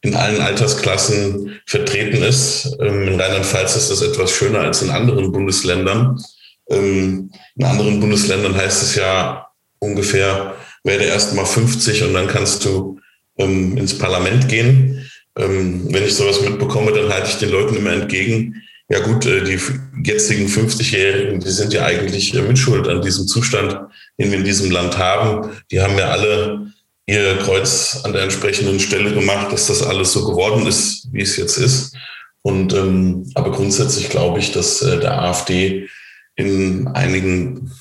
in 0.01 0.13
allen 0.13 0.41
Altersklassen 0.41 1.61
vertreten 1.65 2.21
ist. 2.21 2.75
Ähm, 2.81 3.07
in 3.07 3.19
Rheinland-Pfalz 3.19 3.77
ist 3.77 3.89
das 3.89 4.01
etwas 4.01 4.31
schöner 4.31 4.59
als 4.59 4.81
in 4.81 4.89
anderen 4.89 5.31
Bundesländern. 5.31 6.21
In 6.67 7.29
anderen 7.61 7.99
Bundesländern 7.99 8.55
heißt 8.55 8.81
es 8.81 8.95
ja 8.95 9.47
ungefähr, 9.77 10.55
werde 10.83 11.03
erst 11.03 11.35
mal 11.35 11.45
50 11.45 12.03
und 12.03 12.15
dann 12.15 12.27
kannst 12.27 12.65
du 12.65 12.99
ins 13.37 13.99
Parlament 13.99 14.49
gehen. 14.49 15.07
Wenn 15.35 16.03
ich 16.03 16.15
sowas 16.15 16.41
mitbekomme, 16.41 16.91
dann 16.91 17.13
halte 17.13 17.29
ich 17.29 17.37
den 17.37 17.51
Leuten 17.51 17.75
immer 17.75 17.93
entgegen, 17.93 18.63
ja 18.89 18.99
gut, 18.99 19.25
äh, 19.25 19.43
die 19.43 19.59
jetzigen 20.03 20.47
50-Jährigen, 20.47 21.39
die 21.39 21.49
sind 21.49 21.73
ja 21.73 21.85
eigentlich 21.85 22.33
äh, 22.35 22.41
mitschuld 22.41 22.87
an 22.87 23.01
diesem 23.01 23.27
Zustand, 23.27 23.79
den 24.19 24.31
wir 24.31 24.37
in 24.37 24.43
diesem 24.43 24.71
Land 24.71 24.97
haben. 24.97 25.51
Die 25.71 25.81
haben 25.81 25.97
ja 25.97 26.09
alle 26.09 26.71
ihr 27.07 27.37
Kreuz 27.37 28.01
an 28.03 28.13
der 28.13 28.23
entsprechenden 28.23 28.79
Stelle 28.79 29.13
gemacht, 29.13 29.51
dass 29.51 29.67
das 29.67 29.83
alles 29.83 30.11
so 30.11 30.27
geworden 30.27 30.65
ist, 30.65 31.07
wie 31.11 31.21
es 31.21 31.37
jetzt 31.37 31.57
ist. 31.57 31.95
Und 32.41 32.73
ähm, 32.73 33.29
aber 33.33 33.51
grundsätzlich 33.51 34.09
glaube 34.09 34.39
ich, 34.39 34.51
dass 34.51 34.81
äh, 34.81 34.99
der 34.99 35.19
AfD 35.19 35.87
in 36.35 36.87
einigen 36.89 37.71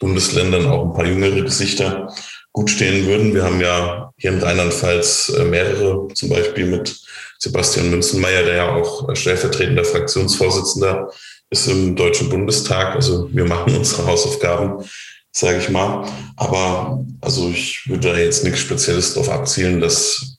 Bundesländern 0.00 0.66
auch 0.66 0.86
ein 0.86 0.92
paar 0.92 1.06
jüngere 1.06 1.42
Gesichter 1.42 2.12
gut 2.52 2.70
stehen 2.70 3.06
würden. 3.06 3.34
Wir 3.34 3.44
haben 3.44 3.60
ja 3.60 4.12
hier 4.16 4.32
in 4.32 4.40
Rheinland-Pfalz 4.40 5.34
äh, 5.36 5.44
mehrere, 5.44 6.08
zum 6.14 6.30
Beispiel 6.30 6.66
mit 6.66 7.00
Sebastian 7.38 7.90
Münzenmeier, 7.90 8.42
der 8.42 8.56
ja 8.56 8.74
auch 8.74 9.14
stellvertretender 9.14 9.84
Fraktionsvorsitzender 9.84 11.10
ist 11.50 11.68
im 11.68 11.96
Deutschen 11.96 12.28
Bundestag. 12.28 12.94
Also 12.94 13.28
wir 13.32 13.44
machen 13.44 13.76
unsere 13.76 14.06
Hausaufgaben, 14.06 14.84
sage 15.32 15.58
ich 15.58 15.70
mal. 15.70 16.06
Aber 16.36 17.04
also 17.20 17.48
ich 17.48 17.88
würde 17.88 18.12
da 18.12 18.18
jetzt 18.18 18.44
nichts 18.44 18.60
Spezielles 18.60 19.14
darauf 19.14 19.30
abzielen, 19.30 19.80
dass 19.80 20.38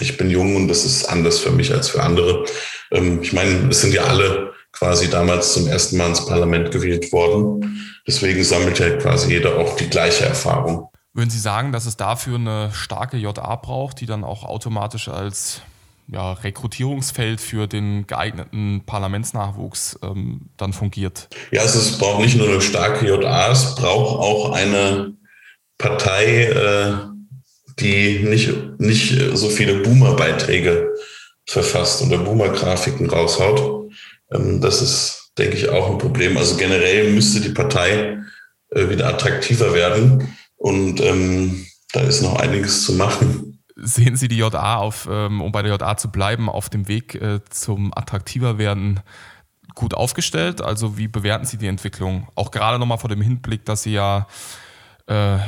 ich 0.00 0.16
bin 0.16 0.30
jung 0.30 0.56
und 0.56 0.68
das 0.68 0.84
ist 0.84 1.04
anders 1.04 1.38
für 1.38 1.50
mich 1.50 1.72
als 1.72 1.88
für 1.88 2.02
andere. 2.02 2.44
Ähm, 2.90 3.22
ich 3.22 3.32
meine, 3.32 3.68
es 3.68 3.80
sind 3.82 3.94
ja 3.94 4.04
alle 4.04 4.52
quasi 4.72 5.08
damals 5.08 5.52
zum 5.52 5.68
ersten 5.68 5.96
Mal 5.96 6.08
ins 6.08 6.26
Parlament 6.26 6.72
gewählt 6.72 7.12
worden. 7.12 7.92
Deswegen 8.06 8.42
sammelt 8.42 8.78
ja 8.80 8.90
quasi 8.96 9.30
jeder 9.30 9.56
auch 9.56 9.76
die 9.76 9.88
gleiche 9.88 10.24
Erfahrung. 10.24 10.88
Würden 11.12 11.30
Sie 11.30 11.38
sagen, 11.38 11.70
dass 11.70 11.86
es 11.86 11.96
dafür 11.96 12.34
eine 12.36 12.72
starke 12.72 13.16
JA 13.16 13.56
braucht, 13.56 14.00
die 14.00 14.06
dann 14.06 14.24
auch 14.24 14.42
automatisch 14.42 15.08
als 15.08 15.62
ja, 16.08 16.32
Rekrutierungsfeld 16.32 17.40
für 17.40 17.66
den 17.66 18.06
geeigneten 18.06 18.82
Parlamentsnachwuchs 18.84 19.98
ähm, 20.02 20.42
dann 20.56 20.72
fungiert? 20.72 21.28
Ja, 21.50 21.62
also 21.62 21.78
es 21.78 21.98
braucht 21.98 22.20
nicht 22.20 22.36
nur 22.36 22.48
eine 22.48 22.60
starke 22.60 23.06
JA, 23.06 23.50
es 23.50 23.74
braucht 23.74 24.18
auch 24.18 24.52
eine 24.52 25.14
Partei, 25.78 26.44
äh, 26.44 26.94
die 27.78 28.20
nicht, 28.20 28.52
nicht 28.78 29.18
so 29.34 29.48
viele 29.48 29.80
Boomer-Beiträge 29.80 30.94
verfasst 31.46 32.02
oder 32.02 32.18
Boomer-Grafiken 32.18 33.10
raushaut. 33.10 33.90
Ähm, 34.32 34.60
das 34.60 34.82
ist, 34.82 35.32
denke 35.38 35.56
ich, 35.56 35.68
auch 35.68 35.90
ein 35.90 35.98
Problem. 35.98 36.36
Also 36.36 36.56
generell 36.56 37.10
müsste 37.10 37.40
die 37.40 37.54
Partei 37.54 38.18
äh, 38.70 38.88
wieder 38.88 39.08
attraktiver 39.08 39.74
werden 39.74 40.36
und 40.56 41.00
ähm, 41.00 41.66
da 41.92 42.00
ist 42.00 42.22
noch 42.22 42.36
einiges 42.36 42.84
zu 42.84 42.92
machen 42.92 43.53
sehen 43.76 44.16
Sie 44.16 44.28
die 44.28 44.38
JA 44.38 44.76
auf, 44.76 45.08
ähm, 45.10 45.40
um 45.40 45.52
bei 45.52 45.62
der 45.62 45.76
JA 45.76 45.96
zu 45.96 46.10
bleiben, 46.10 46.48
auf 46.48 46.68
dem 46.68 46.88
Weg 46.88 47.14
äh, 47.16 47.40
zum 47.50 47.92
attraktiver 47.94 48.58
werden 48.58 49.00
gut 49.74 49.94
aufgestellt? 49.94 50.62
Also 50.62 50.96
wie 50.98 51.08
bewerten 51.08 51.46
Sie 51.46 51.58
die 51.58 51.66
Entwicklung? 51.66 52.28
Auch 52.34 52.50
gerade 52.50 52.78
nochmal 52.78 52.98
vor 52.98 53.10
dem 53.10 53.20
Hinblick, 53.20 53.64
dass 53.64 53.82
Sie 53.82 53.92
ja 53.92 54.26
äh, 55.06 55.38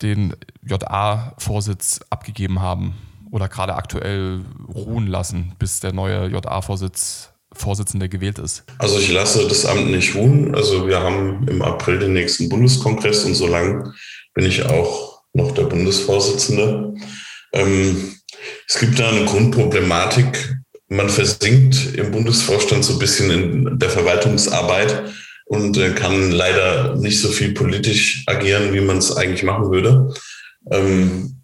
den 0.00 0.34
JA-Vorsitz 0.62 2.00
abgegeben 2.10 2.60
haben 2.60 2.94
oder 3.30 3.48
gerade 3.48 3.74
aktuell 3.74 4.42
ruhen 4.72 5.06
lassen, 5.06 5.54
bis 5.58 5.80
der 5.80 5.92
neue 5.92 6.28
JA-Vorsitz 6.28 7.32
Vorsitzende 7.54 8.08
gewählt 8.08 8.38
ist? 8.38 8.64
Also 8.78 8.98
ich 8.98 9.12
lasse 9.12 9.46
das 9.46 9.66
Amt 9.66 9.90
nicht 9.90 10.14
ruhen. 10.14 10.54
Also 10.54 10.86
wir 10.86 11.00
haben 11.00 11.46
im 11.48 11.60
April 11.62 11.98
den 11.98 12.14
nächsten 12.14 12.48
Bundeskongress 12.48 13.24
und 13.24 13.34
so 13.34 13.46
lange 13.46 13.92
bin 14.34 14.46
ich 14.46 14.64
auch 14.64 15.22
noch 15.34 15.52
der 15.52 15.64
Bundesvorsitzende. 15.64 16.94
Ähm, 17.52 18.14
es 18.68 18.78
gibt 18.78 18.98
da 18.98 19.08
eine 19.08 19.24
Grundproblematik. 19.24 20.56
Man 20.88 21.08
versinkt 21.08 21.94
im 21.94 22.10
Bundesvorstand 22.10 22.84
so 22.84 22.94
ein 22.94 22.98
bisschen 22.98 23.30
in 23.30 23.78
der 23.78 23.90
Verwaltungsarbeit 23.90 25.12
und 25.46 25.76
äh, 25.76 25.90
kann 25.90 26.30
leider 26.30 26.96
nicht 26.96 27.20
so 27.20 27.28
viel 27.28 27.52
politisch 27.52 28.24
agieren, 28.26 28.72
wie 28.72 28.80
man 28.80 28.98
es 28.98 29.16
eigentlich 29.16 29.42
machen 29.42 29.70
würde. 29.70 30.14
Ähm, 30.70 31.42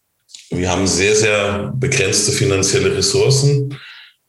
wir 0.51 0.71
haben 0.71 0.87
sehr, 0.87 1.15
sehr 1.15 1.73
begrenzte 1.77 2.33
finanzielle 2.33 2.97
Ressourcen. 2.97 3.79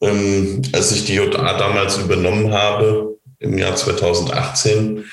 Ähm, 0.01 0.61
als 0.73 0.91
ich 0.91 1.05
die 1.05 1.15
JA 1.15 1.57
damals 1.57 1.97
übernommen 1.97 2.51
habe, 2.51 3.17
im 3.39 3.57
Jahr 3.57 3.75
2018, 3.75 5.05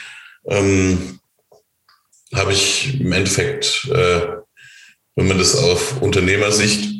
ähm, 0.49 1.21
habe 2.35 2.53
ich 2.53 3.01
im 3.01 3.13
Endeffekt 3.13 3.89
äh, 3.93 4.21
wenn 5.17 5.29
man 5.29 5.39
das 5.39 5.57
auf 5.57 6.01
Unternehmersicht 6.01 6.95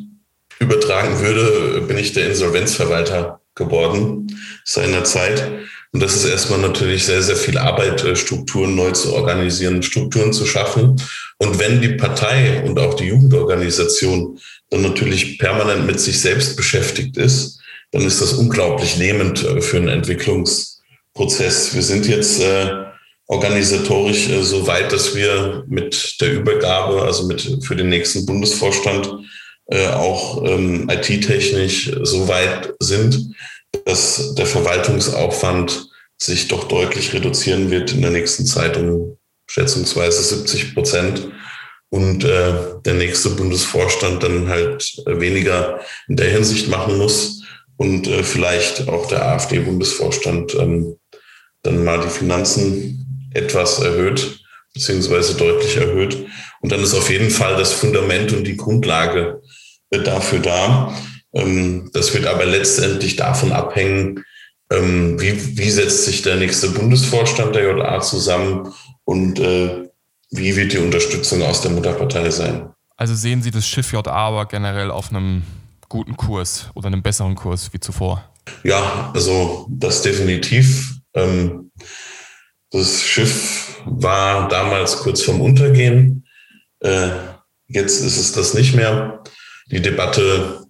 übertragen 0.59 1.21
würde, 1.21 1.83
bin 1.83 1.99
ich 1.99 2.15
der 2.15 2.29
Insolvenzverwalter 2.29 3.41
geworden 3.55 4.39
seinerzeit. 4.65 5.51
Und 5.93 6.03
das 6.03 6.15
ist 6.17 6.25
erstmal 6.25 6.59
natürlich 6.59 7.05
sehr, 7.05 7.23
sehr 7.23 7.37
viel 7.37 7.57
Arbeit, 7.59 8.05
äh, 8.05 8.17
Strukturen 8.17 8.75
neu 8.75 8.91
zu 8.91 9.15
organisieren, 9.15 9.83
Strukturen 9.83 10.33
zu 10.33 10.45
schaffen. 10.45 11.01
Und 11.39 11.59
wenn 11.59 11.81
die 11.81 11.91
Partei 11.91 12.63
und 12.65 12.79
auch 12.79 12.95
die 12.95 13.07
Jugendorganisation 13.07 14.39
dann 14.71 14.83
natürlich 14.83 15.39
permanent 15.39 15.87
mit 15.87 16.01
sich 16.01 16.21
selbst 16.21 16.57
beschäftigt 16.57 17.17
ist, 17.17 17.61
dann 17.93 18.03
ist 18.03 18.21
das 18.21 18.33
unglaublich 18.35 18.97
lähmend 18.99 19.45
äh, 19.45 19.61
für 19.61 19.77
einen 19.77 19.89
Entwicklungsprozess. 19.89 21.75
Wir 21.75 21.83
sind 21.83 22.07
jetzt 22.07 22.41
äh, 22.41 22.86
organisatorisch 23.27 24.29
äh, 24.29 24.43
so 24.43 24.67
weit, 24.67 24.93
dass 24.93 25.15
wir 25.15 25.65
mit 25.69 26.21
der 26.21 26.33
Übergabe, 26.33 27.03
also 27.03 27.27
mit 27.27 27.65
für 27.65 27.77
den 27.77 27.89
nächsten 27.89 28.27
Bundesvorstand, 28.27 29.11
äh, 29.67 29.89
auch 29.89 30.45
ähm, 30.45 30.89
IT-technisch 30.89 31.93
so 32.03 32.29
weit 32.29 32.75
sind, 32.81 33.35
dass 33.85 34.35
der 34.35 34.47
Verwaltungsaufwand 34.47 35.89
sich 36.19 36.49
doch 36.49 36.65
deutlich 36.65 37.13
reduzieren 37.13 37.71
wird 37.71 37.93
in 37.93 38.03
der 38.03 38.11
nächsten 38.11 38.47
Zeit 38.47 38.77
um 38.77 39.17
schätzungsweise 39.49 40.23
70 40.23 40.75
Prozent. 40.75 41.29
Und 41.89 42.25
äh, 42.25 42.53
der 42.85 42.95
nächste 42.95 43.31
Bundesvorstand 43.31 44.23
dann 44.23 44.49
halt 44.49 45.03
weniger 45.07 45.81
in 46.09 46.17
der 46.17 46.31
Hinsicht 46.31 46.69
machen 46.69 46.99
muss 46.99 47.43
und 47.77 48.09
äh, 48.09 48.25
vielleicht 48.25 48.89
auch 48.89 49.07
der 49.07 49.25
AfD-Bundesvorstand 49.25 50.55
ähm, 50.57 50.97
dann 51.63 51.85
mal 51.85 52.01
die 52.01 52.09
Finanzen 52.09 53.06
etwas 53.37 53.79
erhöht, 53.79 54.41
beziehungsweise 54.75 55.35
deutlich 55.35 55.77
erhöht. 55.77 56.27
Und 56.61 56.73
dann 56.73 56.81
ist 56.81 56.95
auf 56.95 57.11
jeden 57.11 57.31
Fall 57.31 57.57
das 57.57 57.73
Fundament 57.73 58.33
und 58.33 58.45
die 58.45 58.57
Grundlage 58.57 59.43
äh, 59.91 60.01
dafür 60.01 60.41
da. 60.41 60.95
Ähm, 61.33 61.91
das 61.93 62.15
wird 62.15 62.27
aber 62.27 62.45
letztendlich 62.45 63.17
davon 63.17 63.53
abhängen, 63.53 64.25
ähm, 64.71 65.21
wie, 65.21 65.59
wie 65.59 65.71
setzt 65.71 66.05
sich 66.05 66.23
der 66.23 66.37
nächste 66.37 66.71
Bundesvorstand 66.71 67.55
der 67.55 67.65
JA 67.65 68.01
zusammen 68.01 68.73
und 69.05 69.39
äh, 69.39 69.89
wie 70.31 70.57
wird 70.57 70.73
die 70.73 70.79
Unterstützung 70.79 71.43
aus 71.43 71.61
der 71.61 71.71
Mutterpartei 71.71 72.31
sein. 72.31 72.71
Also 72.97 73.15
sehen 73.15 73.43
Sie 73.43 73.51
das 73.51 73.67
Schiff 73.67 73.93
JA 73.93 74.03
aber 74.07 74.47
generell 74.47 74.91
auf 74.91 75.11
einem 75.11 75.43
guten 75.89 76.17
Kurs 76.17 76.71
oder 76.75 76.89
einem 76.89 77.03
besseren 77.03 77.37
Kurs 77.37 77.73
wie 77.73 77.81
zuvor? 77.81 78.25
Ja, 78.65 79.11
also 79.15 79.67
das 79.71 80.03
definitiv. 80.03 80.95
Ähm, 81.15 81.71
das 82.71 83.03
Schiff 83.03 83.81
war 83.85 84.49
damals 84.49 84.99
kurz 84.99 85.23
vorm 85.23 85.41
Untergehen. 85.41 86.27
Äh, 86.81 87.11
jetzt 87.69 88.01
ist 88.01 88.17
es 88.17 88.33
das 88.33 88.55
nicht 88.55 88.75
mehr. 88.75 89.23
Die 89.71 89.81
Debatte 89.81 90.67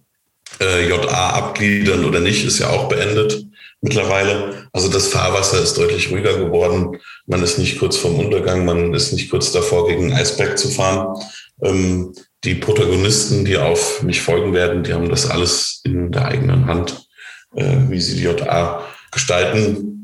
äh, 0.59 0.87
JA 0.87 1.29
abgliedern 1.31 2.05
oder 2.05 2.19
nicht 2.19 2.45
ist 2.45 2.59
ja 2.59 2.69
auch 2.69 2.87
beendet 2.87 3.43
mittlerweile. 3.81 4.67
Also 4.73 4.89
das 4.89 5.07
Fahrwasser 5.07 5.61
ist 5.61 5.77
deutlich 5.77 6.11
ruhiger 6.11 6.37
geworden. 6.37 6.99
Man 7.25 7.43
ist 7.43 7.57
nicht 7.57 7.79
kurz 7.79 7.97
vorm 7.97 8.19
Untergang, 8.19 8.65
man 8.65 8.93
ist 8.93 9.11
nicht 9.13 9.29
kurz 9.29 9.51
davor, 9.51 9.87
gegen 9.87 10.13
Eisberg 10.13 10.57
zu 10.57 10.69
fahren. 10.69 11.19
Ähm, 11.61 12.13
die 12.43 12.55
Protagonisten, 12.55 13.45
die 13.45 13.57
auf 13.57 14.03
mich 14.03 14.21
folgen 14.21 14.53
werden, 14.53 14.83
die 14.83 14.93
haben 14.93 15.09
das 15.09 15.29
alles 15.29 15.81
in 15.83 16.11
der 16.11 16.25
eigenen 16.25 16.67
Hand, 16.67 17.07
äh, 17.55 17.77
wie 17.89 17.99
sie 17.99 18.15
die 18.15 18.23
JA 18.23 18.83
gestalten 19.11 19.96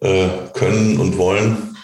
äh, 0.00 0.28
können 0.54 0.98
und 0.98 1.18
wollen. 1.18 1.76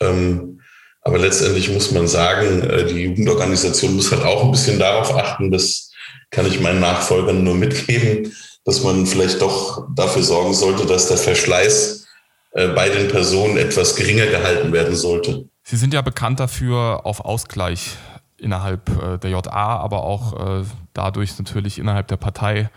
Ähm, 0.00 0.60
aber 1.02 1.18
letztendlich 1.18 1.70
muss 1.70 1.90
man 1.92 2.06
sagen, 2.06 2.62
äh, 2.62 2.86
die 2.86 3.04
Jugendorganisation 3.04 3.96
muss 3.96 4.12
halt 4.12 4.24
auch 4.24 4.44
ein 4.44 4.50
bisschen 4.50 4.78
darauf 4.78 5.16
achten, 5.16 5.50
das 5.50 5.90
kann 6.30 6.46
ich 6.46 6.60
meinen 6.60 6.80
Nachfolgern 6.80 7.42
nur 7.42 7.54
mitgeben, 7.56 8.32
dass 8.64 8.82
man 8.82 9.06
vielleicht 9.06 9.40
doch 9.40 9.86
dafür 9.94 10.22
sorgen 10.22 10.54
sollte, 10.54 10.86
dass 10.86 11.08
der 11.08 11.16
Verschleiß 11.16 12.06
äh, 12.52 12.68
bei 12.68 12.88
den 12.88 13.08
Personen 13.08 13.56
etwas 13.56 13.96
geringer 13.96 14.26
gehalten 14.26 14.72
werden 14.72 14.94
sollte. 14.94 15.48
Sie 15.62 15.76
sind 15.76 15.94
ja 15.94 16.02
bekannt 16.02 16.40
dafür, 16.40 17.04
auf 17.04 17.20
Ausgleich 17.20 17.96
innerhalb 18.38 18.88
äh, 19.02 19.18
der 19.18 19.30
JA, 19.30 19.78
aber 19.78 20.04
auch 20.04 20.60
äh, 20.60 20.64
dadurch 20.92 21.38
natürlich 21.38 21.78
innerhalb 21.78 22.08
der 22.08 22.16
Partei 22.16 22.70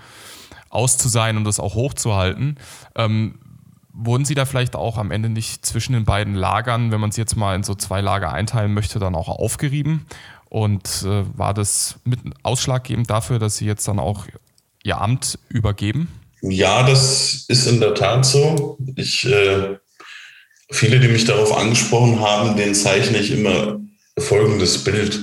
auszusein 0.70 1.38
und 1.38 1.44
das 1.44 1.60
auch 1.60 1.76
hochzuhalten. 1.76 2.60
Ähm, 2.96 3.40
wurden 3.94 4.26
Sie 4.26 4.36
da 4.36 4.46
vielleicht 4.46 4.76
auch 4.76 4.98
am 4.98 5.12
Ende 5.12 5.30
nicht 5.30 5.66
zwischen 5.66 5.94
den 5.94 6.06
beiden 6.06 6.36
Lagern, 6.36 6.92
wenn 6.92 7.00
man 7.00 7.10
es 7.10 7.18
jetzt 7.18 7.36
mal 7.36 7.56
in 7.56 7.64
so 7.64 7.76
zwei 7.76 8.02
Lager 8.02 8.32
einteilen 8.32 8.74
möchte, 8.74 9.00
dann 9.00 9.16
auch 9.16 9.28
aufgerieben? 9.28 10.06
Und 10.50 11.04
äh, 11.06 11.24
war 11.38 11.54
das 11.54 11.96
mit 12.04 12.20
ausschlaggebend 12.44 13.10
dafür, 13.10 13.40
dass 13.40 13.58
Sie 13.58 13.66
jetzt 13.66 13.88
dann 13.88 14.00
auch 14.00 14.28
Ihr 14.84 15.00
Amt 15.00 15.40
übergeben? 15.50 16.08
Ja, 16.42 16.84
das 16.84 17.46
ist 17.48 17.68
in 17.68 17.80
der 17.80 17.94
Tat 17.94 18.26
so. 18.26 18.78
Ich, 18.96 19.26
äh, 19.26 19.78
viele, 20.72 21.00
die 21.00 21.08
mich 21.08 21.26
darauf 21.26 21.56
angesprochen 21.56 22.20
haben, 22.20 22.58
denen 22.58 22.76
zeichne 22.76 23.20
ich 23.20 23.32
immer 23.32 23.80
folgendes 24.18 24.84
Bild. 24.84 25.20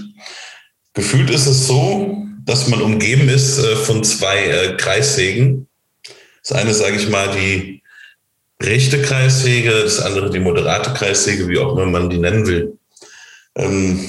Gefühlt 0.95 1.31
ist 1.31 1.47
es 1.47 1.67
so, 1.67 2.25
dass 2.45 2.69
man 2.69 2.81
umgeben 2.81 3.29
ist 3.29 3.59
äh, 3.59 3.77
von 3.77 4.03
zwei 4.05 4.47
äh, 4.47 4.77
Kreissägen. 4.77 5.69
Das 6.43 6.53
eine, 6.53 6.73
sage 6.73 6.97
ich 6.97 7.09
mal, 7.09 7.31
die 7.33 7.78
rechte 8.63 9.03
Kreissäge, 9.03 9.71
das 9.71 10.01
andere 10.01 10.31
die 10.31 10.41
moderate 10.41 10.93
Kreissäge, 10.93 11.49
wie 11.49 11.59
auch 11.59 11.73
immer 11.73 11.87
man 11.87 12.11
die 12.11 12.19
nennen 12.19 12.47
will. 12.47 12.79
Ähm, 13.55 14.09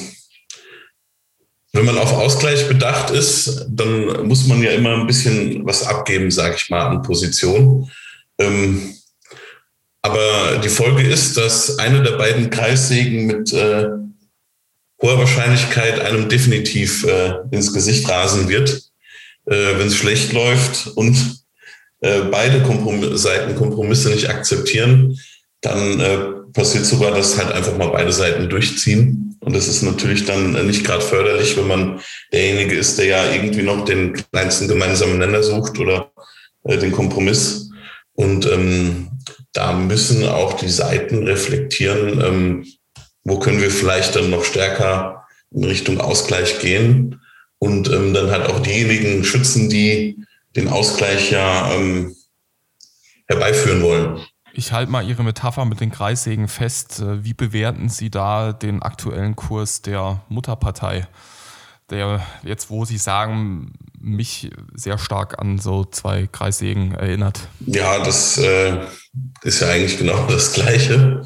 wenn 1.71 1.85
man 1.85 1.97
auf 1.99 2.13
Ausgleich 2.13 2.67
bedacht 2.67 3.12
ist, 3.12 3.67
dann 3.69 4.27
muss 4.27 4.47
man 4.47 4.62
ja 4.62 4.71
immer 4.71 4.95
ein 4.95 5.07
bisschen 5.07 5.65
was 5.65 5.83
abgeben, 5.83 6.31
sage 6.31 6.55
ich 6.57 6.69
mal, 6.69 6.88
an 6.88 7.03
Position. 7.03 7.91
Ähm, 8.39 8.95
aber 10.01 10.59
die 10.63 10.69
Folge 10.69 11.03
ist, 11.03 11.38
dass 11.38 11.77
eine 11.77 12.01
der 12.01 12.13
beiden 12.13 12.49
Kreissägen 12.49 13.27
mit 13.27 13.53
äh, 13.53 13.85
hoher 15.01 15.19
Wahrscheinlichkeit 15.19 15.99
einem 15.99 16.27
definitiv 16.27 17.05
äh, 17.05 17.35
ins 17.51 17.73
Gesicht 17.73 18.09
rasen 18.09 18.49
wird, 18.49 18.81
äh, 19.45 19.77
wenn 19.77 19.88
es 19.88 19.95
schlecht 19.95 20.33
läuft 20.33 20.88
und 20.88 21.43
äh, 22.01 22.21
beide 22.31 22.62
Komprom 22.62 23.15
Seiten 23.17 23.55
Kompromisse 23.55 24.09
nicht 24.09 24.29
akzeptieren, 24.29 25.19
dann 25.62 25.99
äh, 25.99 26.17
passiert 26.53 26.85
sogar, 26.85 27.12
dass 27.12 27.38
halt 27.38 27.51
einfach 27.51 27.77
mal 27.77 27.89
beide 27.89 28.12
Seiten 28.12 28.49
durchziehen 28.49 29.29
und 29.41 29.55
das 29.55 29.67
ist 29.67 29.83
natürlich 29.83 30.25
dann 30.25 30.67
nicht 30.67 30.85
gerade 30.85 31.01
förderlich, 31.01 31.55
wenn 31.57 31.67
man 31.67 31.99
derjenige 32.33 32.75
ist, 32.75 32.97
der 32.97 33.05
ja 33.05 33.31
irgendwie 33.31 33.62
noch 33.62 33.85
den 33.85 34.13
kleinsten 34.13 34.67
gemeinsamen 34.67 35.17
Nenner 35.17 35.43
sucht 35.43 35.79
oder 35.79 36.12
äh, 36.65 36.77
den 36.77 36.91
Kompromiss. 36.91 37.69
Und 38.13 38.45
ähm, 38.45 39.09
da 39.53 39.73
müssen 39.73 40.27
auch 40.27 40.53
die 40.53 40.69
Seiten 40.69 41.25
reflektieren, 41.25 42.21
ähm, 42.21 42.65
wo 43.23 43.39
können 43.39 43.62
wir 43.62 43.71
vielleicht 43.71 44.15
dann 44.15 44.29
noch 44.29 44.43
stärker 44.43 45.23
in 45.51 45.63
Richtung 45.63 46.01
Ausgleich 46.01 46.59
gehen 46.59 47.21
und 47.59 47.89
ähm, 47.91 48.13
dann 48.13 48.31
halt 48.31 48.45
auch 48.47 48.59
diejenigen 48.59 49.23
schützen, 49.23 49.69
die 49.69 50.17
den 50.55 50.67
Ausgleich 50.67 51.31
ja 51.31 51.71
ähm, 51.73 52.15
herbeiführen 53.27 53.81
wollen. 53.81 54.19
Ich 54.53 54.71
halte 54.71 54.91
mal 54.91 55.07
Ihre 55.07 55.23
Metapher 55.23 55.65
mit 55.65 55.79
den 55.79 55.91
Kreissägen 55.91 56.47
fest. 56.47 56.99
Äh, 56.99 57.23
wie 57.23 57.33
bewerten 57.33 57.89
Sie 57.89 58.09
da 58.09 58.53
den 58.53 58.81
aktuellen 58.81 59.35
Kurs 59.35 59.81
der 59.81 60.23
Mutterpartei? 60.29 61.07
Der 61.89 62.25
jetzt, 62.43 62.69
wo 62.69 62.85
Sie 62.85 62.97
sagen, 62.97 63.73
mich 63.99 64.49
sehr 64.73 64.97
stark 64.97 65.39
an 65.39 65.59
so 65.59 65.85
zwei 65.85 66.27
Kreissägen 66.27 66.93
erinnert. 66.93 67.47
Ja, 67.65 68.03
das 68.03 68.38
äh, 68.38 68.79
ist 69.43 69.62
ja 69.62 69.69
eigentlich 69.69 69.97
genau 69.97 70.25
das 70.27 70.53
Gleiche, 70.53 71.25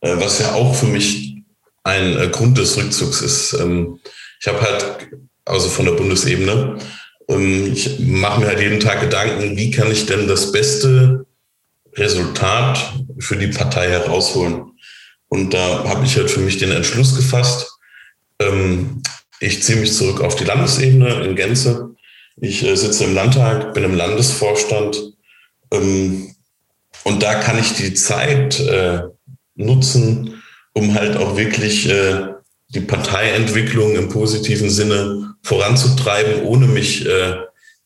äh, 0.00 0.16
was 0.16 0.40
ja 0.40 0.52
auch 0.52 0.74
für 0.74 0.86
mich 0.86 1.44
ein 1.84 2.18
äh, 2.18 2.28
Grund 2.28 2.58
des 2.58 2.76
Rückzugs 2.76 3.20
ist. 3.20 3.54
Ähm, 3.54 3.98
ich 4.40 4.48
habe 4.48 4.60
halt, 4.60 5.10
also 5.44 5.68
von 5.68 5.86
der 5.86 5.92
Bundesebene, 5.92 6.78
ich 7.28 7.98
mache 8.00 8.40
mir 8.40 8.46
halt 8.48 8.60
jeden 8.60 8.80
Tag 8.80 9.00
Gedanken, 9.00 9.56
wie 9.56 9.70
kann 9.70 9.90
ich 9.90 10.06
denn 10.06 10.28
das 10.28 10.52
Beste 10.52 11.26
Resultat 11.94 12.92
für 13.18 13.36
die 13.36 13.48
Partei 13.48 13.90
herausholen. 13.90 14.72
Und 15.28 15.54
da 15.54 15.84
habe 15.84 16.04
ich 16.04 16.16
halt 16.16 16.30
für 16.30 16.40
mich 16.40 16.58
den 16.58 16.72
Entschluss 16.72 17.16
gefasst, 17.16 17.70
ähm, 18.38 19.02
ich 19.40 19.62
ziehe 19.62 19.78
mich 19.78 19.92
zurück 19.92 20.20
auf 20.20 20.36
die 20.36 20.44
Landesebene 20.44 21.24
in 21.24 21.34
Gänze. 21.34 21.94
Ich 22.40 22.64
äh, 22.64 22.76
sitze 22.76 23.04
im 23.04 23.14
Landtag, 23.14 23.74
bin 23.74 23.84
im 23.84 23.94
Landesvorstand 23.94 25.00
ähm, 25.72 26.34
und 27.04 27.22
da 27.22 27.34
kann 27.34 27.58
ich 27.58 27.74
die 27.74 27.94
Zeit 27.94 28.60
äh, 28.60 29.00
nutzen, 29.54 30.42
um 30.74 30.94
halt 30.94 31.16
auch 31.16 31.36
wirklich 31.36 31.88
äh, 31.88 32.28
die 32.74 32.80
Parteientwicklung 32.80 33.96
im 33.96 34.08
positiven 34.08 34.70
Sinne 34.70 35.34
voranzutreiben, 35.42 36.42
ohne 36.42 36.66
mich 36.66 37.06
äh, 37.06 37.36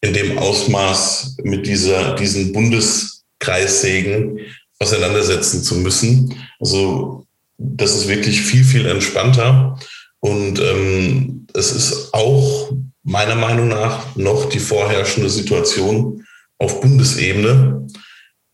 in 0.00 0.12
dem 0.12 0.38
Ausmaß 0.38 1.38
mit 1.42 1.66
dieser, 1.66 2.14
diesen 2.14 2.52
Bundes 2.52 3.24
Kreissägen 3.38 4.40
auseinandersetzen 4.78 5.62
zu 5.62 5.76
müssen. 5.76 6.34
Also 6.60 7.26
das 7.58 7.94
ist 7.94 8.08
wirklich 8.08 8.40
viel, 8.40 8.64
viel 8.64 8.86
entspannter. 8.86 9.78
Und 10.20 10.60
ähm, 10.60 11.46
es 11.54 11.72
ist 11.72 12.12
auch 12.12 12.72
meiner 13.02 13.34
Meinung 13.34 13.68
nach 13.68 14.16
noch 14.16 14.48
die 14.48 14.58
vorherrschende 14.58 15.30
Situation 15.30 16.24
auf 16.58 16.80
Bundesebene. 16.80 17.86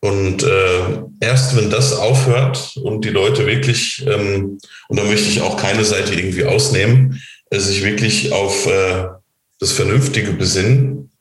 Und 0.01 0.43
äh, 0.43 1.03
erst 1.23 1.57
wenn 1.57 1.71
das 1.71 1.93
aufhört 1.93 2.77
und 2.83 3.05
die 3.05 3.11
Leute 3.11 3.47
wirklich, 3.47 4.05
ähm, 4.07 4.59
und 4.89 4.99
da 4.99 5.05
möchte 5.05 5.29
ich 5.29 5.41
auch 5.41 5.57
keine 5.57 5.85
Seite 5.85 6.15
irgendwie 6.15 6.45
ausnehmen, 6.45 7.23
äh, 7.51 7.61
sich 7.61 7.85
wirklich 7.85 8.33
auf 8.33 8.67
äh, 8.67 9.07
das 9.61 9.71
Vernünftige 9.71 10.33
besinnen, 10.33 11.13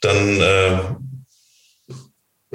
dann 0.00 0.40
äh, 0.40 0.78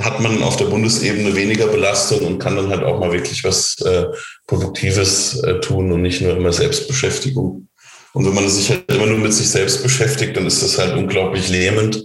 hat 0.02 0.20
man 0.20 0.42
auf 0.42 0.58
der 0.58 0.66
Bundesebene 0.66 1.36
weniger 1.36 1.68
Belastung 1.68 2.22
und 2.22 2.40
kann 2.40 2.56
dann 2.56 2.70
halt 2.70 2.84
auch 2.84 3.00
mal 3.00 3.12
wirklich 3.12 3.44
was 3.44 3.80
äh, 3.82 4.08
Produktives 4.48 5.36
äh, 5.44 5.60
tun 5.60 5.92
und 5.92 6.02
nicht 6.02 6.22
nur 6.22 6.36
immer 6.38 6.52
Selbstbeschäftigung. 6.52 7.68
Und 8.14 8.26
wenn 8.26 8.34
man 8.34 8.50
sich 8.50 8.72
halt 8.72 8.92
immer 8.92 9.06
nur 9.06 9.20
mit 9.20 9.34
sich 9.34 9.50
selbst 9.50 9.84
beschäftigt, 9.84 10.36
dann 10.36 10.48
ist 10.48 10.64
das 10.64 10.80
halt 10.80 10.96
unglaublich 10.96 11.50
lähmend 11.50 12.04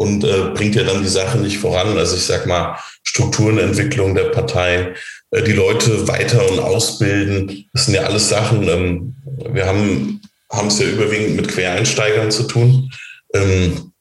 und 0.00 0.24
äh, 0.24 0.52
bringt 0.54 0.76
ja 0.76 0.82
dann 0.82 1.02
die 1.02 1.10
Sache 1.10 1.36
nicht 1.36 1.58
voran. 1.58 1.98
Also 1.98 2.16
ich 2.16 2.24
sag 2.24 2.46
mal, 2.46 2.78
Strukturenentwicklung 3.02 4.14
der 4.14 4.30
Partei, 4.30 4.94
äh, 5.30 5.42
die 5.42 5.52
Leute 5.52 6.08
weiter 6.08 6.50
und 6.50 6.58
ausbilden, 6.58 7.68
das 7.74 7.84
sind 7.84 7.96
ja 7.96 8.04
alles 8.04 8.30
Sachen. 8.30 8.66
Ähm, 8.66 9.14
wir 9.52 9.66
haben 9.66 10.20
es 10.68 10.78
ja 10.78 10.86
überwiegend 10.86 11.36
mit 11.36 11.48
Quereinsteigern 11.48 12.30
zu 12.30 12.44
tun. 12.44 12.90
Ähm, 13.34 13.92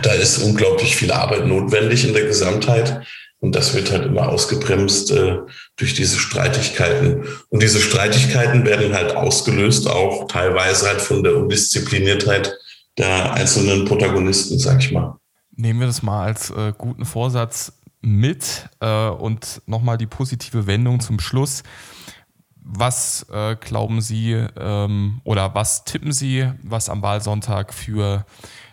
da 0.00 0.12
ist 0.12 0.38
unglaublich 0.38 0.94
viel 0.94 1.10
Arbeit 1.10 1.48
notwendig 1.48 2.06
in 2.06 2.14
der 2.14 2.26
Gesamtheit. 2.26 3.00
Und 3.40 3.56
das 3.56 3.74
wird 3.74 3.90
halt 3.90 4.06
immer 4.06 4.28
ausgebremst 4.28 5.10
äh, 5.10 5.38
durch 5.74 5.94
diese 5.94 6.20
Streitigkeiten. 6.20 7.24
Und 7.48 7.64
diese 7.64 7.80
Streitigkeiten 7.80 8.64
werden 8.64 8.94
halt 8.94 9.16
ausgelöst, 9.16 9.88
auch 9.88 10.28
teilweise 10.28 10.86
halt 10.86 11.00
von 11.00 11.24
der 11.24 11.34
Undiszipliniertheit 11.36 12.56
der 12.96 13.32
einzelnen 13.32 13.86
Protagonisten, 13.86 14.60
sag 14.60 14.78
ich 14.78 14.92
mal. 14.92 15.18
Nehmen 15.60 15.80
wir 15.80 15.88
das 15.88 16.04
mal 16.04 16.24
als 16.24 16.50
äh, 16.50 16.72
guten 16.78 17.04
Vorsatz 17.04 17.72
mit 18.00 18.68
äh, 18.78 19.08
und 19.08 19.60
nochmal 19.66 19.98
die 19.98 20.06
positive 20.06 20.68
Wendung 20.68 21.00
zum 21.00 21.18
Schluss. 21.18 21.64
Was 22.62 23.26
äh, 23.32 23.56
glauben 23.56 24.00
Sie 24.00 24.34
ähm, 24.56 25.20
oder 25.24 25.56
was 25.56 25.84
tippen 25.84 26.12
Sie, 26.12 26.46
was 26.62 26.88
am 26.88 27.02
Wahlsonntag 27.02 27.74
für 27.74 28.24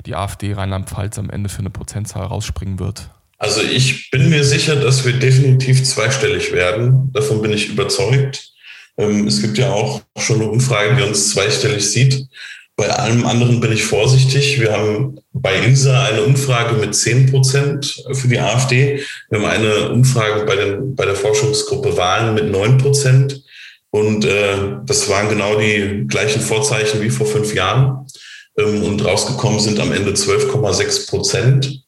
die 0.05 0.13
AfD 0.13 0.53
Rheinland-Pfalz 0.53 1.17
am 1.17 1.31
Ende 1.31 1.49
für 1.49 1.59
eine 1.59 1.71
Prozentzahl 1.71 2.27
rausspringen 2.27 2.77
wird? 2.77 3.09
Also 3.39 3.61
ich 3.61 4.11
bin 4.11 4.29
mir 4.29 4.43
sicher, 4.43 4.75
dass 4.75 5.03
wir 5.05 5.13
definitiv 5.13 5.83
zweistellig 5.83 6.51
werden. 6.51 7.11
Davon 7.13 7.41
bin 7.41 7.51
ich 7.51 7.69
überzeugt. 7.69 8.53
Ähm, 8.97 9.25
es 9.25 9.41
gibt 9.41 9.57
ja 9.57 9.71
auch 9.71 10.03
schon 10.19 10.39
eine 10.39 10.51
Umfrage, 10.51 10.95
die 10.97 11.01
uns 11.01 11.31
zweistellig 11.31 11.83
sieht. 11.89 12.27
Bei 12.77 12.89
allem 12.89 13.25
anderen 13.25 13.61
bin 13.61 13.71
ich 13.71 13.85
vorsichtig. 13.85 14.59
Wir 14.59 14.73
haben 14.73 15.17
bei 15.31 15.55
INSA 15.55 16.05
eine 16.05 16.23
Umfrage 16.23 16.75
mit 16.75 16.93
10 16.93 17.31
Prozent 17.31 18.03
für 18.11 18.27
die 18.27 18.39
AfD. 18.39 19.01
Wir 19.29 19.39
haben 19.39 19.45
eine 19.45 19.89
Umfrage 19.91 20.45
bei, 20.45 20.57
den, 20.57 20.93
bei 20.93 21.05
der 21.05 21.15
Forschungsgruppe 21.15 21.95
Wahlen 21.95 22.33
mit 22.33 22.51
9 22.51 22.77
Prozent. 22.77 23.43
Und 23.91 24.25
äh, 24.25 24.57
das 24.85 25.07
waren 25.09 25.29
genau 25.29 25.57
die 25.57 26.03
gleichen 26.07 26.41
Vorzeichen 26.41 27.01
wie 27.01 27.09
vor 27.09 27.25
fünf 27.25 27.55
Jahren. 27.55 28.07
Ähm, 28.57 28.83
und 28.83 29.05
rausgekommen 29.05 29.61
sind 29.61 29.79
am 29.79 29.93
Ende 29.93 30.11
12,6 30.11 31.09
Prozent. 31.09 31.85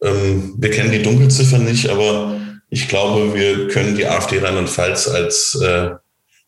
Ähm, 0.00 0.54
wir 0.56 0.70
kennen 0.70 0.92
die 0.92 1.02
Dunkelziffern 1.02 1.64
nicht, 1.64 1.88
aber 1.88 2.40
ich 2.70 2.88
glaube, 2.88 3.34
wir 3.34 3.66
können 3.66 3.96
die 3.96 4.06
AfD 4.06 4.38
Rheinland-Pfalz 4.38 5.08
als 5.08 5.60
äh, 5.60 5.90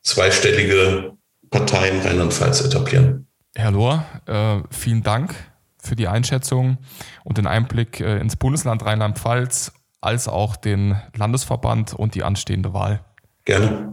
zweistellige 0.02 1.12
Partei 1.50 1.88
in 1.88 2.00
Rheinland-Pfalz 2.02 2.60
etablieren. 2.60 3.26
Herr 3.56 3.72
Lohr, 3.72 4.04
äh, 4.26 4.60
vielen 4.70 5.02
Dank 5.02 5.34
für 5.78 5.96
die 5.96 6.08
Einschätzung 6.08 6.78
und 7.24 7.38
den 7.38 7.46
Einblick 7.46 8.00
äh, 8.00 8.18
ins 8.18 8.36
Bundesland 8.36 8.84
Rheinland-Pfalz 8.84 9.72
als 10.00 10.28
auch 10.28 10.56
den 10.56 10.96
Landesverband 11.16 11.94
und 11.94 12.14
die 12.14 12.22
anstehende 12.22 12.72
Wahl. 12.72 13.00
Gerne. 13.44 13.92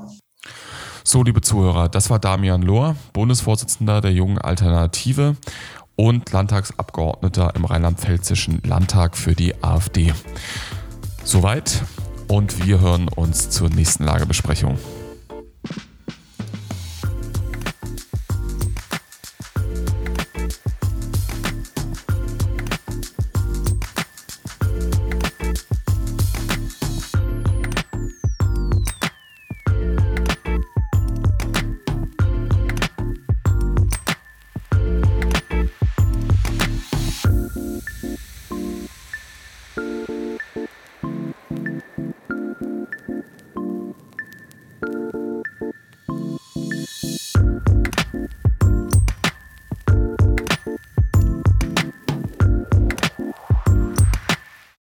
So, 1.04 1.24
liebe 1.24 1.42
Zuhörer, 1.42 1.90
das 1.90 2.10
war 2.10 2.20
Damian 2.20 2.62
Lohr, 2.62 2.96
Bundesvorsitzender 3.14 4.02
der 4.02 4.12
Jungen 4.12 4.38
Alternative 4.38 5.38
und 5.96 6.32
Landtagsabgeordneter 6.32 7.56
im 7.56 7.66
Rheinland-Pfälzischen 7.66 8.62
Landtag 8.64 9.18
für 9.18 9.34
die 9.34 9.64
AfD. 9.64 10.14
Soweit 11.24 11.82
und 12.28 12.66
wir 12.66 12.80
hören 12.80 13.08
uns 13.08 13.50
zur 13.50 13.70
nächsten 13.70 14.04
Lagebesprechung. 14.04 14.78